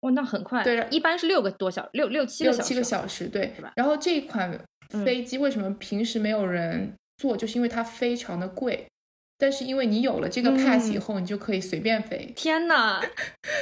[0.00, 0.64] 哇，那很快。
[0.64, 3.54] 对，一般是六个多小六六七六七个小时，对。
[3.76, 4.60] 然后这款
[5.04, 7.36] 飞机为什么平时没有人坐？
[7.36, 8.86] 就是因为它非常的贵。
[9.42, 12.32] 但是因为你有了这个 pass 以后，你就可以随便飞。
[12.36, 13.02] 天哪！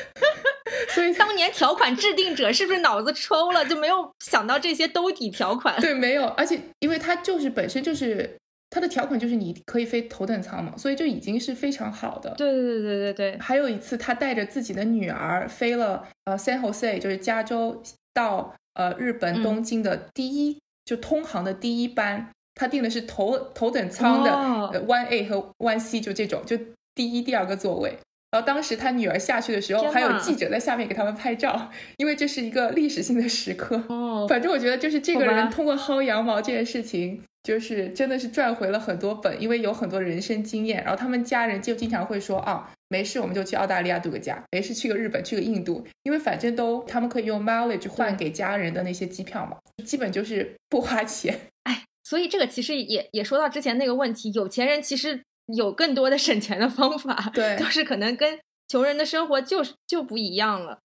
[0.95, 5.81] 所以当年条款制定者是不是脑子抽了，就没有想到这些兜底条款？
[5.81, 6.27] 对，没有。
[6.27, 8.37] 而且因为它就是本身就是
[8.69, 12.35] 它的条款就是你可以飞头等舱嘛，所以就已经是非常好的。
[12.37, 13.39] 对对对对对对。
[13.39, 22.29] 还有一次，他带着自己的女儿飞了呃 San Jose，就是加州到呃日本东京的第一就通航的第一班。
[22.61, 26.59] 他订的是头头等舱的 One A 和 One C，就这种，就
[26.95, 27.97] 第一、第二个座位。
[28.31, 33.83] 然后当时他女儿下去的时候，还有记者在下面给他们拍照，因为这是一个历史性的时刻。
[33.89, 40.85] 哦，反正我觉得就是这个人通过薅羊毛这件事情，就是真的是赚回了很多本，因为有很多人生经验。
[40.85, 49.57] 然后他们家人就经常会说啊，没事，我们就去澳大利亚度个假，没事去个日本，去个印度，因为反正都他们可以用 mileage 换给家人的那些机票嘛，
[49.87, 51.41] 基本就是不花钱。
[51.65, 51.85] 哎。
[52.11, 58.37] 所以这个其实也也说到之前那个问题，有钱人其实有更多的省钱的方法，对，就 是可能跟
[58.67, 60.81] 穷人的生活就是就不一样了。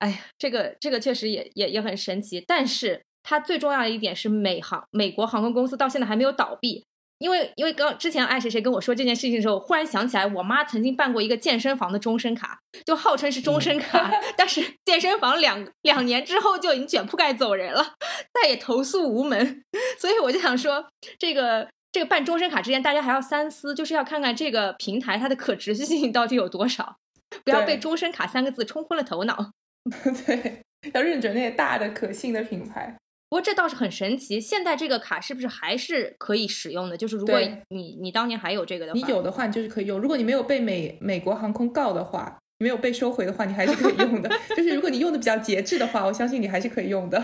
[0.00, 6.84] 哎呀，这个这个确实也也也很神奇，但是它最重要的一点是美航美国航空公司到现在还没有倒闭。
[7.24, 17.94] 因为因为刚之前爱谁谁跟我说这件事情的时候，忽然想起来，我妈曾经办过一个健身房的终身卡，就号称是终身卡，但是健身房两两年之后就已经卷铺盖走人了，
[18.34, 19.62] 再也投诉无门。
[19.98, 20.86] 所以我就想说，
[21.18, 26.98] 这个这个办终身卡之前，大家还要三思，就是要看看这个平台它的可持续性到底有多少，
[27.42, 29.52] 不要被终身卡三个字冲昏了头脑。
[30.26, 30.60] 对，
[30.92, 32.94] 要认准那些大的可信的品牌。
[33.34, 36.96] 不过这倒是很神奇，现在这个卡是不是还是可以使用的？
[36.96, 37.36] 就是如果
[37.70, 39.98] 你你当年还有这个的话，你有的话你就是可以用。
[39.98, 44.30] 如果你没有被美美国航空告的话，你没有被收回的话，你还是可以用的。
[44.56, 47.20] 就是如果你用的比较节制的话，我相信你还是可以用的。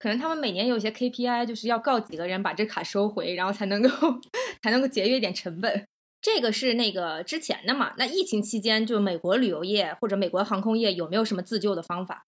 [0.00, 3.88] 可能他们每年有一些 KPI，就是要告几个人把这卡收回，然后才能够
[4.60, 5.86] 才能够节约一点成本。
[6.20, 7.92] 这个是那个之前的嘛？
[7.96, 12.24] 那疫情期间，就美国旅游业或者美国航空业有没有什么自救的方法？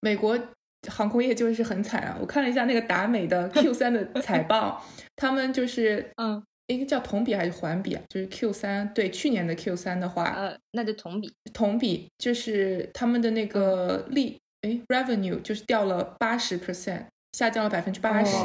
[0.00, 0.36] 美国。
[0.88, 2.16] 航空业就是很惨啊！
[2.20, 4.82] 我看了一下那个达美的 Q 三的财报，
[5.16, 8.02] 他们就是嗯，一个叫同比还是环比啊？
[8.08, 18.36] 就是 Q 三对去年的 Q 三的话，呃，那就同比，同比就是他们的那个利哎 revenue 就是掉了八十 percent，下降了百分之八十，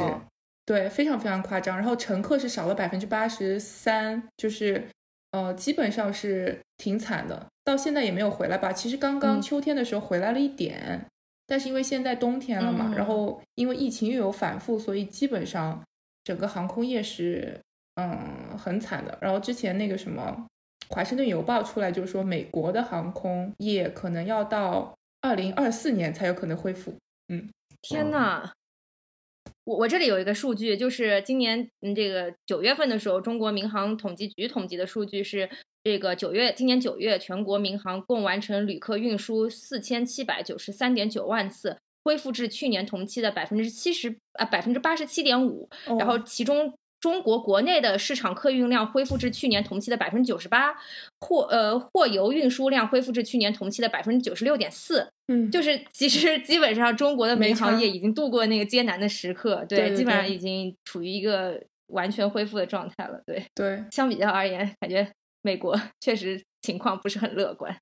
[0.66, 1.76] 对，非常非常夸张。
[1.76, 4.86] 然后乘客是少了百分之八十三，就是
[5.32, 8.72] 呃，基本上是挺惨的，到现在也没有回来吧？
[8.72, 11.06] 其实刚刚秋天的时候回来了一点。
[11.46, 15.82] 但是因为现在冬天了嘛，然后因为疫情又有反复，所以基本上
[16.24, 17.58] 整个航空业是
[17.94, 19.16] 嗯很惨的。
[19.20, 20.48] 然后之前那个什么
[20.94, 26.94] 《华盛顿邮报》出来就是说，美国的航空业可能要到二零二四年才有可能恢复。
[27.28, 27.48] 嗯，
[27.82, 28.52] 天呐，
[29.66, 35.50] 我我这里有一个数据，就是今年嗯这个九月份的时候，中国民航统计局统计的数据是。
[35.86, 45.68] 这个九月，今年九月，全国民航共完成旅客运输四千七百九十三点九万次，恢复至去年同期的百分之七十啊百分之八十七点五。
[45.96, 46.76] 然后其中，
[47.06, 50.74] 中国国内的市场客运量恢复至去年同期的百分之九十八，
[51.20, 55.08] 货呃货邮运输量恢复至去年同期的百分之九十六点四。
[55.28, 63.22] 嗯，就是其实基本上中国的民航业已经度过那个艰难的时刻，对，基本上已经处于一个完全恢复的状态了。
[63.24, 65.08] 对对，相比较而言，感觉。
[65.42, 67.72] 美国确实情况不是很乐观。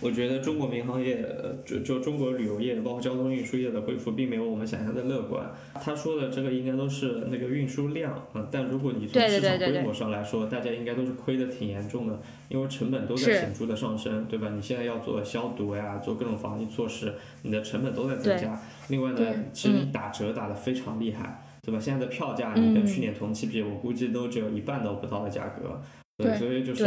[0.00, 1.24] 我觉得中国民航业，
[1.64, 5.50] 就就中国旅游业，包括交通运输业的恢复，并没有我们想象的乐观。
[5.74, 14.50] 他说的这个应该都是那个运输量，啊，但如果你从市场规模上来说，大家应该都是亏的挺严重的，因为成本都在显著的上升，对吧？
[14.54, 18.60] 你现在要做消毒呀，做各种防疫措施，你的成本都在增加。
[18.88, 19.18] 另外呢，
[19.52, 21.80] 其实你打折打得非常厉害，对吧？
[21.80, 25.80] 现在的票价你跟去年同期比，我估计都只有一半都不到的价格。
[26.18, 26.84] 对，所以就是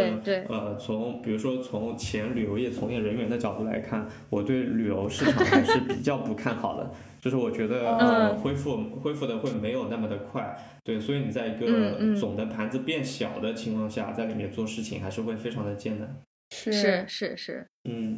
[0.50, 6.92] 呃，从比如说从前旅游业从业人员的角度来看，我对旅游市场还是比较不看好的。
[7.22, 16.16] 就是我觉得呃恢复恢复的会没有那么的快，对，所以你在一个总的盘子变小的情况下，在里面做事情还是会非常的艰难。
[16.50, 18.18] 是是是是，嗯。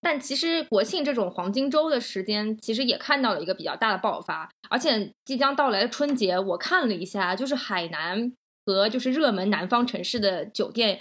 [0.00, 8.32] 但其实国庆这种黄金周的时间，其实也看到了一个比较大的爆发，而且即将到来的春节，我看了一下，就是海南
[8.64, 10.98] 和就是热门南方城市的酒店，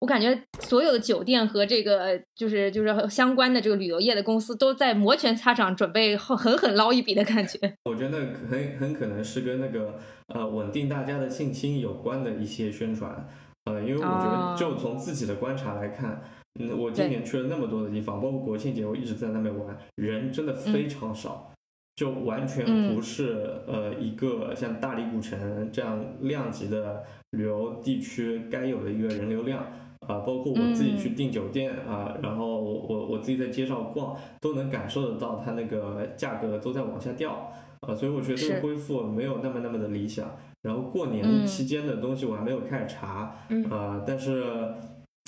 [0.00, 7.58] 我感觉所有的酒店和这个就是就是相关的这个旅游业的公司都在摩拳擦掌，准备狠狠捞一笔的感觉。
[7.84, 8.18] 我觉得
[8.50, 9.98] 很很可能是跟那个
[10.28, 13.28] 呃稳定大家的信心有关的一些宣传，
[13.64, 16.22] 呃，因为我觉得就从自己的观察来看。
[16.58, 21.52] 嗯，我今年去了那么多的地方，包括国庆节，我一直在那边玩，人真的非常少，
[21.96, 29.64] 就完全不是呃一个像大理古城这样量级的旅游地区该有的一个人流量
[30.00, 40.36] 啊，包括我自己去订酒店啊，然后我我我自己在街上逛，都能感受得到它那个价格都在往下掉啊，所以我觉得这个恢复没有那么那么的理想。
[40.62, 43.34] 然后过年期间的东西我还没有开始查
[43.70, 44.44] 啊，但是。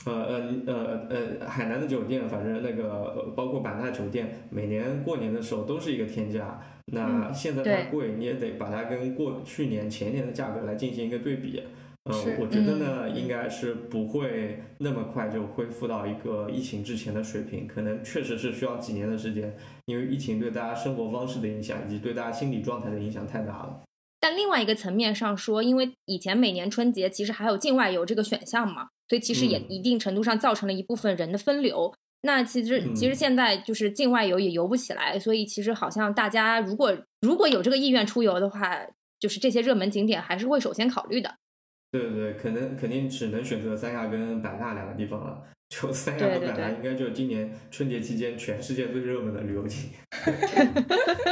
[0.05, 6.61] 呃呃呃呃，海南的酒店，反正那个包括版纳酒店，每年过年的时候都是一个天价。
[6.87, 11.63] 那现在它贵，你也得把它跟过去年前年的价格来进行一个对比。
[12.11, 23.81] 嗯，我觉得呢，应该是不会那么快就恢复到一个疫情之前的水平，可能确实是需要几年的时间，因为疫情对大家生活方式的影响以及对大家心理状态的影响太大了。
[24.21, 28.89] 但另外一个层面上说，因为以前每年春节其实还有境外游这个选项嘛。
[29.09, 31.95] 所以其实也一定程度上造成了一部分人的分流。
[32.21, 38.79] 那其实其实现在就是境外游也游不起来，所以其实好像大家如果如果有这个意愿出游的话，
[39.19, 41.37] 就是这些热门景点还是会首先考虑的。
[41.91, 45.43] 对对对，可能肯定只能选择三亚跟版纳两个地方了。
[45.71, 50.75] 就三亚和版纳应该就是今年春节期间全世界最热门的旅游景点。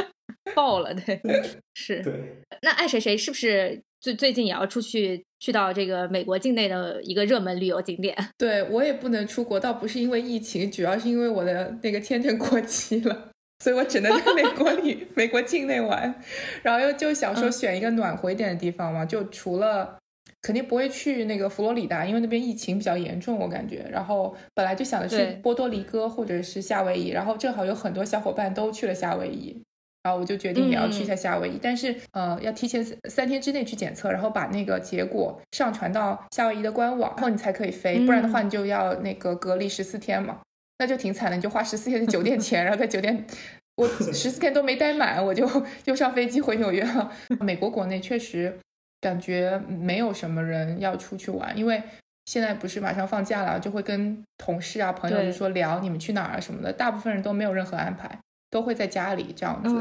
[0.55, 1.21] 爆了，对，
[1.75, 2.03] 是。
[2.03, 2.43] 对。
[2.63, 3.83] 那爱谁谁是不是？
[3.99, 8.15] 最最近也要出去去到这个美国境内的一个热门旅游景点。
[8.39, 13.31] 对我也不能出国，倒不是因为疫情，主要是因为我的那个签证过期了，
[13.65, 16.15] 所以我只能在美国里美国境内玩。
[16.63, 19.99] 然后又就想说选一个暖和一点的地方嘛，就除了
[20.43, 23.85] 肯定不会去那个佛罗里达，因为那边疫情比较严重，我感觉。
[23.91, 29.61] 然后本来就想着去波多黎各或者是夏威夷，然后正好有很多小伙伴都去了夏威夷。
[30.07, 40.39] 然后我就决定也要去一下夏威夷，但是呃要提前三三天之内去检测，然后把那个结果上传到夏威夷的官网，然后你才可以飞，不然的话你就要那个隔离十四天嘛，
[40.79, 43.27] 那就挺惨的，你就花十四天的酒店钱，然后在酒店
[43.75, 45.51] 我十四天都没待满，我就
[45.87, 47.11] 又上飞机回纽约了。
[47.41, 48.57] 美国国内确实
[49.01, 51.83] 感觉没有什么人要出去玩，因为
[52.27, 58.17] 现在不是马上放假了，就会跟同事啊朋友就说聊你们去哪儿啊什么的，大部分人都没有任何安排。
[58.57, 59.77] 都会在家里这样子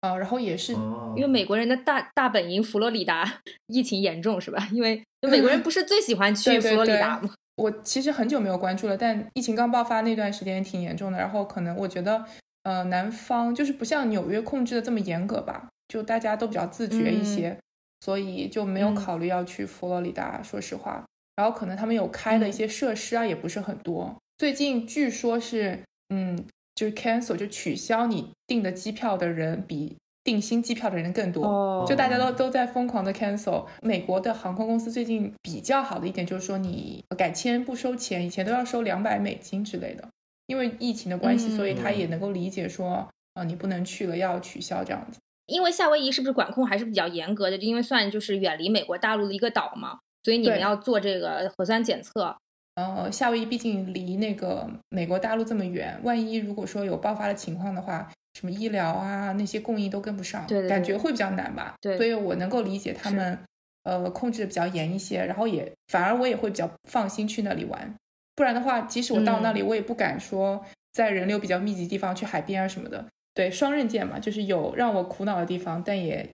[0.00, 0.72] 啊，然后也是
[1.14, 4.66] 因为美国人的大大本营佛罗里达疫情严重是吧？
[4.72, 7.34] 因为美国人不是最喜欢 去佛罗里达吗？
[7.56, 11.18] 我其实很久没有关注了，但疫情刚爆发那段时间挺严重的。
[11.18, 12.24] 然后可能我觉得，
[12.62, 17.58] 呃，南方就是不像纽约控制的这么严格吧，就大家都比较自觉一些，
[18.00, 20.42] 所以就没有考虑要去佛罗里达。
[20.42, 21.04] 说实话，
[21.36, 24.16] 然后可能他们有开的一些设施啊，也不是很多。
[24.38, 26.42] 最近据说是，嗯。
[26.74, 33.66] 就是 cancel 就取消你订的机票的人比订新机票的人更多，就大家都都在疯狂的 cancel。
[33.82, 40.08] 美国的航空公司最近比较好的一点就是说，你改签不收钱，以前都要收两百美金之类的。
[40.46, 45.18] 因为疫情的关系，所以他也能够理解说，啊，你不能去了，要取消这样子。
[45.46, 47.56] 因为夏威夷是不是管控还是比较严格的？
[47.56, 52.36] 就因为算就是远离美国大陆的一个岛嘛，所以你们要做这个核酸检测。
[52.74, 61.76] 呃，夏威夷毕竟离那个美国大陆这么远，万一如果说有爆发的情况的话，什么医疗啊那些供应都跟不上，对，感觉会比较难吧？
[61.80, 63.38] 对，所以我能够理解他们，
[63.84, 67.94] 呃，控制的比较严一些，然后也反而我也会比较放心去那里玩，
[68.34, 73.06] 不然的话，即使我到那里，我也不敢说在人流比较密集地方去海边啊什么的。
[73.34, 76.28] 对，双刃剑嘛，就是有让我苦恼的地方，但也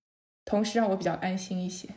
[0.46, 1.88] 同时让我比较安心一些。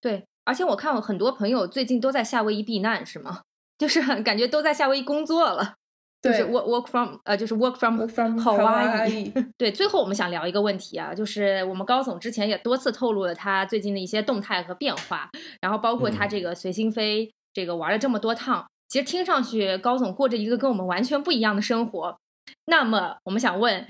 [0.00, 3.42] 对，而且我看我很多朋友最近都在夏威夷避难，是吗？
[3.78, 5.74] 就是感觉都在夏威夷工作了，
[6.22, 9.52] 就是 work work from 呃，就是 work from Hawaii。
[9.58, 15.30] 对，最后我们想聊一个问题啊，就是我们高总之前也多次透露了他最近的一些动态和变化，
[15.60, 22.18] 然后包括他这个随心飞这个玩了这么多趟，其实听上去高总过着一个跟我们完全不一样的生活。
[22.64, 23.86] 那么我们想问，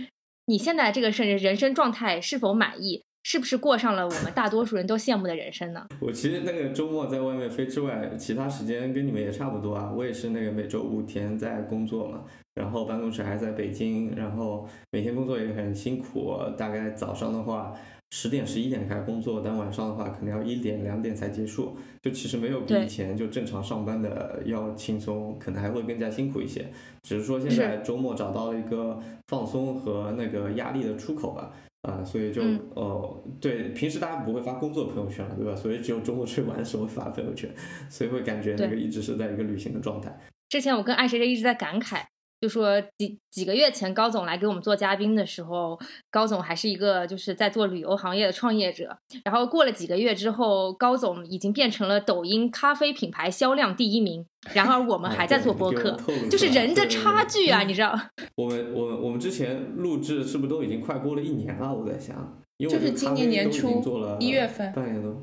[0.46, 3.04] 你现在这个是人生状态是否满意？
[3.28, 5.84] 是不是过上了我们大多数人都羡慕的人生呢？
[5.98, 9.92] 我其实那个周末在外面飞之外，其他时间跟你们也差不多啊。
[9.92, 12.22] 我也是那个每周五天在工作嘛，
[12.54, 16.36] 然后办公室还在北京，然后每天工作也很辛苦。
[16.56, 17.74] 大概早上的话。
[18.12, 26.64] 十点十一点开始工作，但晚上的话可能要一点两点才结束，就其实没有比以前就正常上班的要轻松，可能还会更加辛苦一些。
[27.02, 28.96] 只是说现在周末找到了一个
[29.26, 31.50] 放松和那个压力的出口吧，
[31.86, 32.42] 啊，所以就
[32.74, 35.54] 哦对，平时大家不会发工作朋友圈了，对吧？
[35.54, 37.48] 所以只有周末去玩的时候发朋友圈，
[37.88, 40.12] 所以会感觉那个一直是在一个旅行的状态。
[40.48, 42.02] 之前我跟爱谁谁一直在感慨。
[42.40, 45.78] 就说几几个月前高总来给我们做嘉宾的时候，
[46.10, 48.96] 高总还是一个就是在做旅游行业的创业者。
[49.24, 54.26] 然后过了几个月之后，高总已经变成了抖音咖啡品牌销量第一名。
[54.54, 55.98] 然而我们还在做播客，
[56.30, 57.98] 就是人的差距啊，你知道？
[58.36, 61.74] 我们我们我们之前录制是不是都已经快播了一年了？
[61.74, 63.82] 我在想，就是今年年初
[64.20, 65.20] 一月份，半年多。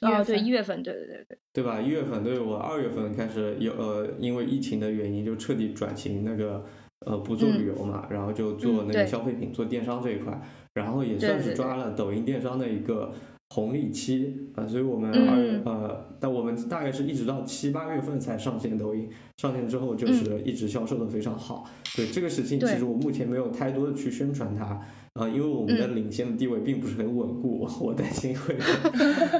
[0.00, 1.80] 哦，对，一月份，对对对对，对吧？
[1.80, 6.64] 一月份，对我二月份开始有呃，因为疫情的原因，就彻底转型那个
[7.06, 10.40] 呃，不做旅游嘛，然后就做那个消费品，做电商这一块，
[10.74, 13.12] 然后也算是抓了抖音电商的一个
[13.50, 21.68] 红利期啊，所以我们二呃，但我们大概是一直到七八月份才上线抖音，上线之后就是一直销售的非常好。
[21.96, 24.80] 对这个事情，其实我目前没有太多的去宣传它。
[25.14, 28.54] 啊，因为我们的领先的地位并不是很稳固，我担心会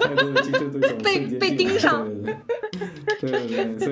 [0.00, 2.04] 太多的竞争对手被被盯上。
[2.04, 2.34] 对对对，
[3.18, 3.28] 所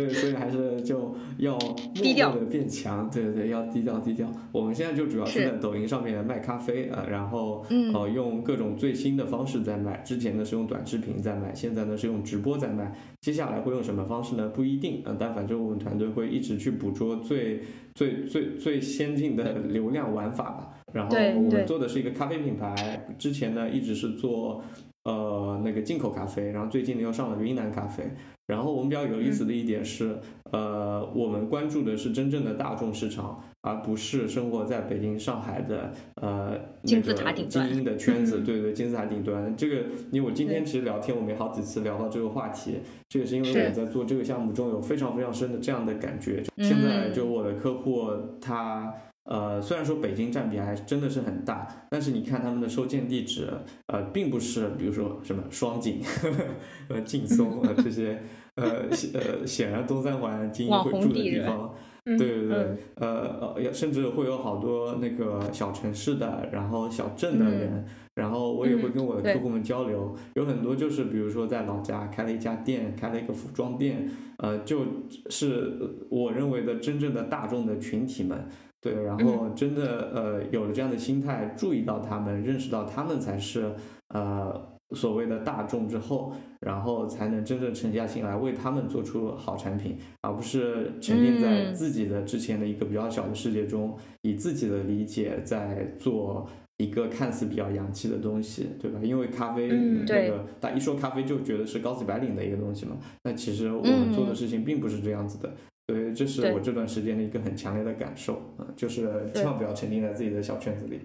[0.01, 4.29] 以所以还是就要默默的变强，对对对，要低调低调。
[4.53, 7.65] 我们现在就主要是在抖音上面卖咖啡啊，然后
[7.95, 9.99] 呃用各种最新的方式在卖。
[10.05, 12.93] 之前呢是用短视频在卖，现在呢是用直播在卖。
[13.21, 14.49] 接下来会用什么方式呢？
[14.49, 17.61] 不一定啊，但反正我们团队会一直去捕捉最
[17.95, 20.75] 最最最先进的流量玩法吧。
[20.93, 24.63] 然后我们做的是一个咖啡品牌，之前呢一直是做
[25.09, 28.05] 呃那个进口咖啡，然后最近呢又上了云南咖啡。
[28.47, 30.19] 然后我们比较有意思的一点是，
[30.53, 37.13] 呃，我们关注的是真正的大众市场，而不是生活在北京、上海的呃那个
[37.47, 38.41] 精英的圈子。
[38.41, 39.55] 对对，金字塔顶端。
[39.55, 39.77] 这个
[40.11, 42.77] 因为我今天其实聊天，我们好几次聊到这个话题，
[43.11, 46.43] 这也是因为我在做这个项目中有非常非常深的这样的感觉。
[46.57, 48.11] 现在就我的客户
[48.41, 48.95] 他。
[49.31, 53.47] 呃，虽然说北京占比还真的是很大，但是你看他们的收件地址，
[53.89, 56.01] 呃，并不是比如说什么双井、
[56.89, 58.23] 呃劲松啊这些，
[58.55, 61.75] 呃呃显然东三环精英会住的地方，
[62.05, 67.85] 对对对，呃呃，甚至会有好多那个小城市的，然后小镇的人，
[68.15, 74.87] 然后我也会跟我的客户们交流，有很多就是比如说在老家开了一家店，开了一个服装店，呃，就
[75.29, 75.79] 是
[76.09, 78.49] 我认为的真正的大众的群体们。
[78.81, 83.73] 对，然后真的呃有了这样的心态，注意到他们，认识到他们才是
[84.09, 99.01] 呃所谓的大众之后，然后才能真正沉下心来为他们做出好产品，而不是沉浸在自己的之前的一个比较小的世界中，以自己的理解在做一个看似比较洋气的东西，对吧？
[99.03, 105.53] 因为咖啡那个，大一说咖啡就觉得是高级白领的一个东西嘛，那其实我们做的事情并不是这样子的。
[105.89, 111.01] 对，这是我这段时间的一个很强烈的感受啊，就是千万不要沉浸在自己的小圈子里。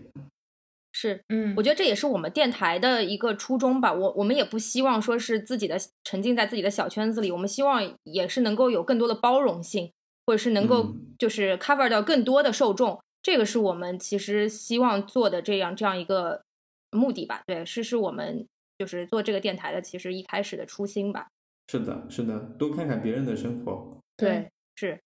[0.92, 3.94] 是，嗯，我觉得这也是我们电台的一个初衷吧。
[3.94, 9.90] 我我们也不希望说是自己的沉浸在自己的小圈子里，我们希望也是能够有更多的包容性，
[10.26, 13.02] 或者是能够就是 cover 到更多的受众。
[13.22, 16.44] 这个是我们其实希望做的这样这样一个
[16.92, 17.42] 目的吧。
[17.48, 18.46] 对，是是我们
[18.78, 21.28] 就是做这个电台的其实一开始的初心吧。
[21.72, 23.98] 是的，是的，多看看别人的生活。
[24.18, 24.50] 对。
[24.76, 25.00] 是，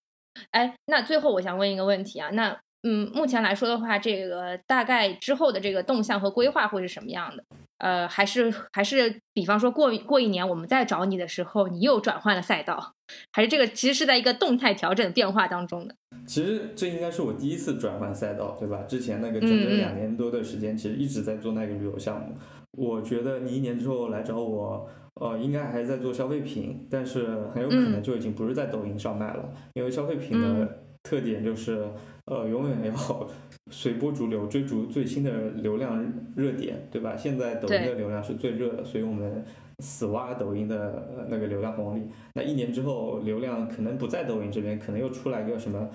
[0.51, 7.43] 哎，那最后我想问一个问题啊，那嗯，目前来说的话，这个大概之后的这个动向和规划会是什么样的？
[7.79, 12.93] 呃，还是还是，比方说过过一年我们再找你的时候，你又转换了赛道，
[13.33, 15.95] 还是这个其实是在一个动态调整变化当中的？
[16.25, 18.83] 其实这应该是我第一次转换赛道，对吧？
[18.83, 22.35] 之前那个整整两年多的时间，其实一直在做那个旅游项目。
[22.71, 24.89] 我觉得你一年之后来找我。
[25.19, 31.87] 呃，应该还在做消费品，但是很有可能就已经不是在抖音上卖了，因为消费品的特点就是，
[32.25, 33.27] 呃，永远要
[33.71, 37.15] 随波逐流，追逐最新的流量热点，对吧？
[37.15, 39.43] 现在抖音的流量是最热的，所以我们
[39.79, 42.03] 死挖抖音的那个流量红利。
[42.35, 45.89] 那一年之后，流量可能不在抖音这边，可能又出来个什么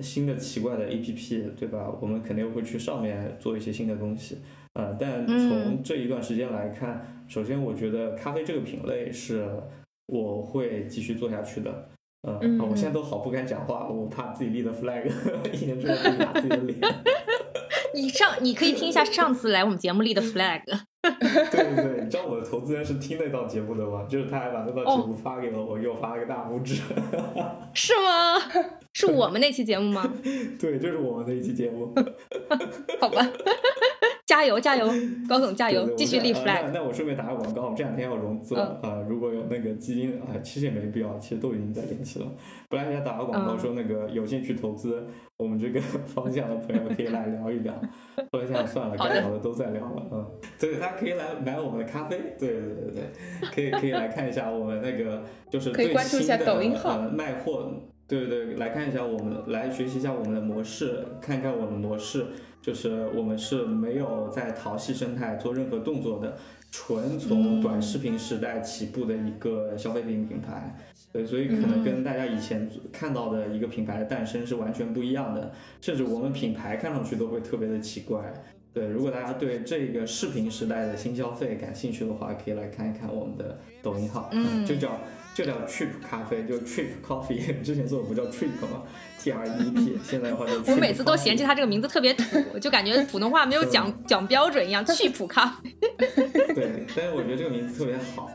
[0.00, 1.92] 新的奇怪的 APP，对吧？
[2.00, 4.38] 我们肯定会去上面做一些新的东西。
[4.74, 9.46] 呃，但从这一段时间来看，首先我觉得咖啡这个品类是
[10.06, 11.88] 我会继续做下去的。
[12.22, 15.10] 呃，我现在都好不敢讲话，我怕自己立的 flag
[15.52, 16.78] 一年之后自己打自己的脸。
[17.94, 20.62] 你上，你可以听一下上次来我们节目立的 flag。
[21.50, 24.06] 对对对，你知道我的投资人是听那档节目的吗？
[24.08, 26.80] 就是他还把那档节目发给了我，给我发了个大拇指。
[27.74, 28.38] 是吗？
[28.92, 30.02] 是我们那期节目吗？
[30.60, 31.92] 对，就是我们那一期节目。
[33.00, 33.26] 好吧，
[34.26, 34.86] 加油加油，
[35.28, 36.70] 高总加油，继续立 flag。
[36.72, 39.02] 那我顺便打个广告，我这两天要融资了啊！
[39.08, 42.26] 如果有那个基金，啊，其实也没必要，其实都已经在联系了。
[42.68, 45.06] 本来想打个广告说那个有兴趣投资
[45.36, 47.74] 我们这个方向的朋友可以来聊一聊。
[48.30, 57.72] 后来想算了，该聊的都在聊了，嗯，对，大家可以来买我们的咖啡，对对对对，可以可以来看一下我们那个就是可以关注一下抖音号卖货。
[58.08, 62.26] 对对对，来看一下我们，来学习一下我们的模式，看看我们模式，
[62.60, 66.36] 就是我们是没有在淘系生态做任何动作的，
[66.70, 70.76] 纯从短视频时代起步的一个消费品品牌。
[71.10, 75.50] 对，所以可能跟大家以前看到的一个品牌的诞生是完全不一样的，
[75.80, 78.34] 甚至我们品牌看上去都会特别的奇怪。
[78.72, 84.98] 对，如果大家对这个视频时代的新消费感兴趣的话，可以来看一看我们的抖音号，嗯就叫。
[85.34, 88.82] 就叫 Trip 咖啡，就 Trip Coffee，之前做的不叫 Trip 吗
[89.18, 90.52] ？T R E P， 现在的话就。
[90.70, 94.84] 我每次都嫌弃它这个名字特别土，就感觉普通话没有讲讲标准一样。
[94.84, 95.74] 趣普咖啡。
[96.54, 98.30] 对，但是我觉得这个名字特别好，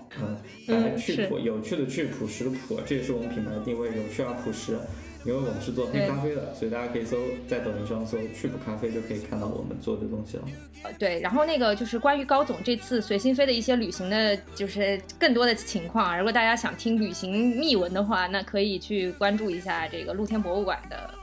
[0.67, 4.75] 嗯，趣普，有趣的趣，朴实的朴，这也是我们品牌的定位，有趣而朴实。
[5.25, 7.17] 因为我们是做黑咖啡的，所以大家可以搜
[7.47, 10.43] 在抖音上搜“趣补咖啡”就可以看到我们做的东西了。
[10.83, 16.17] 呃，对，然后那个就是关于高总这次随心飞的一些旅行的，就是更多的情况。
[16.17, 21.13] 如果大家想听旅行秘闻的话，那可以去关注一下这个露天博物馆的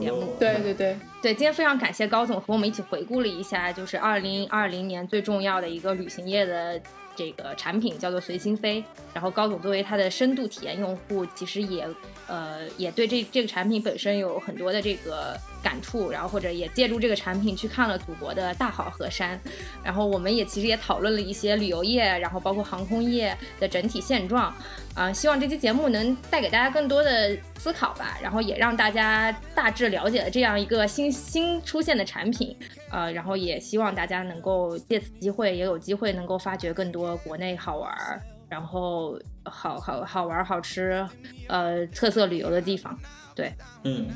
[0.00, 0.34] 节目。
[0.38, 6.80] 对对对对，今天非常感谢高总和我们一起回顾了一下，就是二零二零年最重要的一个旅行业的。
[7.16, 8.82] 这个产品叫做随心飞，
[9.14, 11.88] 然后高总作为它的深度体验用户，其实也
[12.26, 15.38] 呃也对这这个产品本身有很多的这个。
[15.62, 19.40] 感触，然后或者也借助这个产品去看了祖国的大好河山，
[19.82, 24.54] 然后我们也其实也讨论了一些旅游业，然后包括航空业的整体现状，
[24.94, 32.56] 啊，希望这期节目能带给大家更多的思考吧，然后也让大家大致了解了这样一个新新出现的产品，
[32.90, 41.06] 呃，然后也希望大家能够借此机会也有机会能够发掘更多国内好玩儿，然后好好好玩好吃，
[41.48, 42.98] 呃，特色旅游的地方，
[43.34, 43.52] 对，
[43.84, 44.08] 嗯。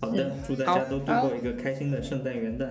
[0.00, 2.68] 好的，祝大家都度过一个开心的圣诞元旦。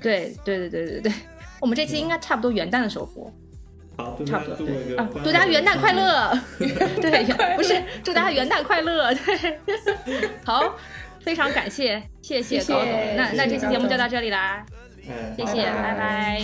[0.00, 1.12] 对对对对对对，
[1.60, 3.32] 我们这期应该差不多元旦的时候播。
[3.96, 6.38] 好，差不多对啊，祝大家元旦快乐。
[7.00, 7.24] 对，
[7.56, 9.14] 不是 祝大家元旦快乐。
[9.14, 9.58] 对，
[10.44, 10.76] 好，
[11.20, 13.16] 非常感谢，谢谢高总。
[13.16, 14.66] 那那这期节目就到这里啦，
[15.36, 16.42] 谢谢，拜拜。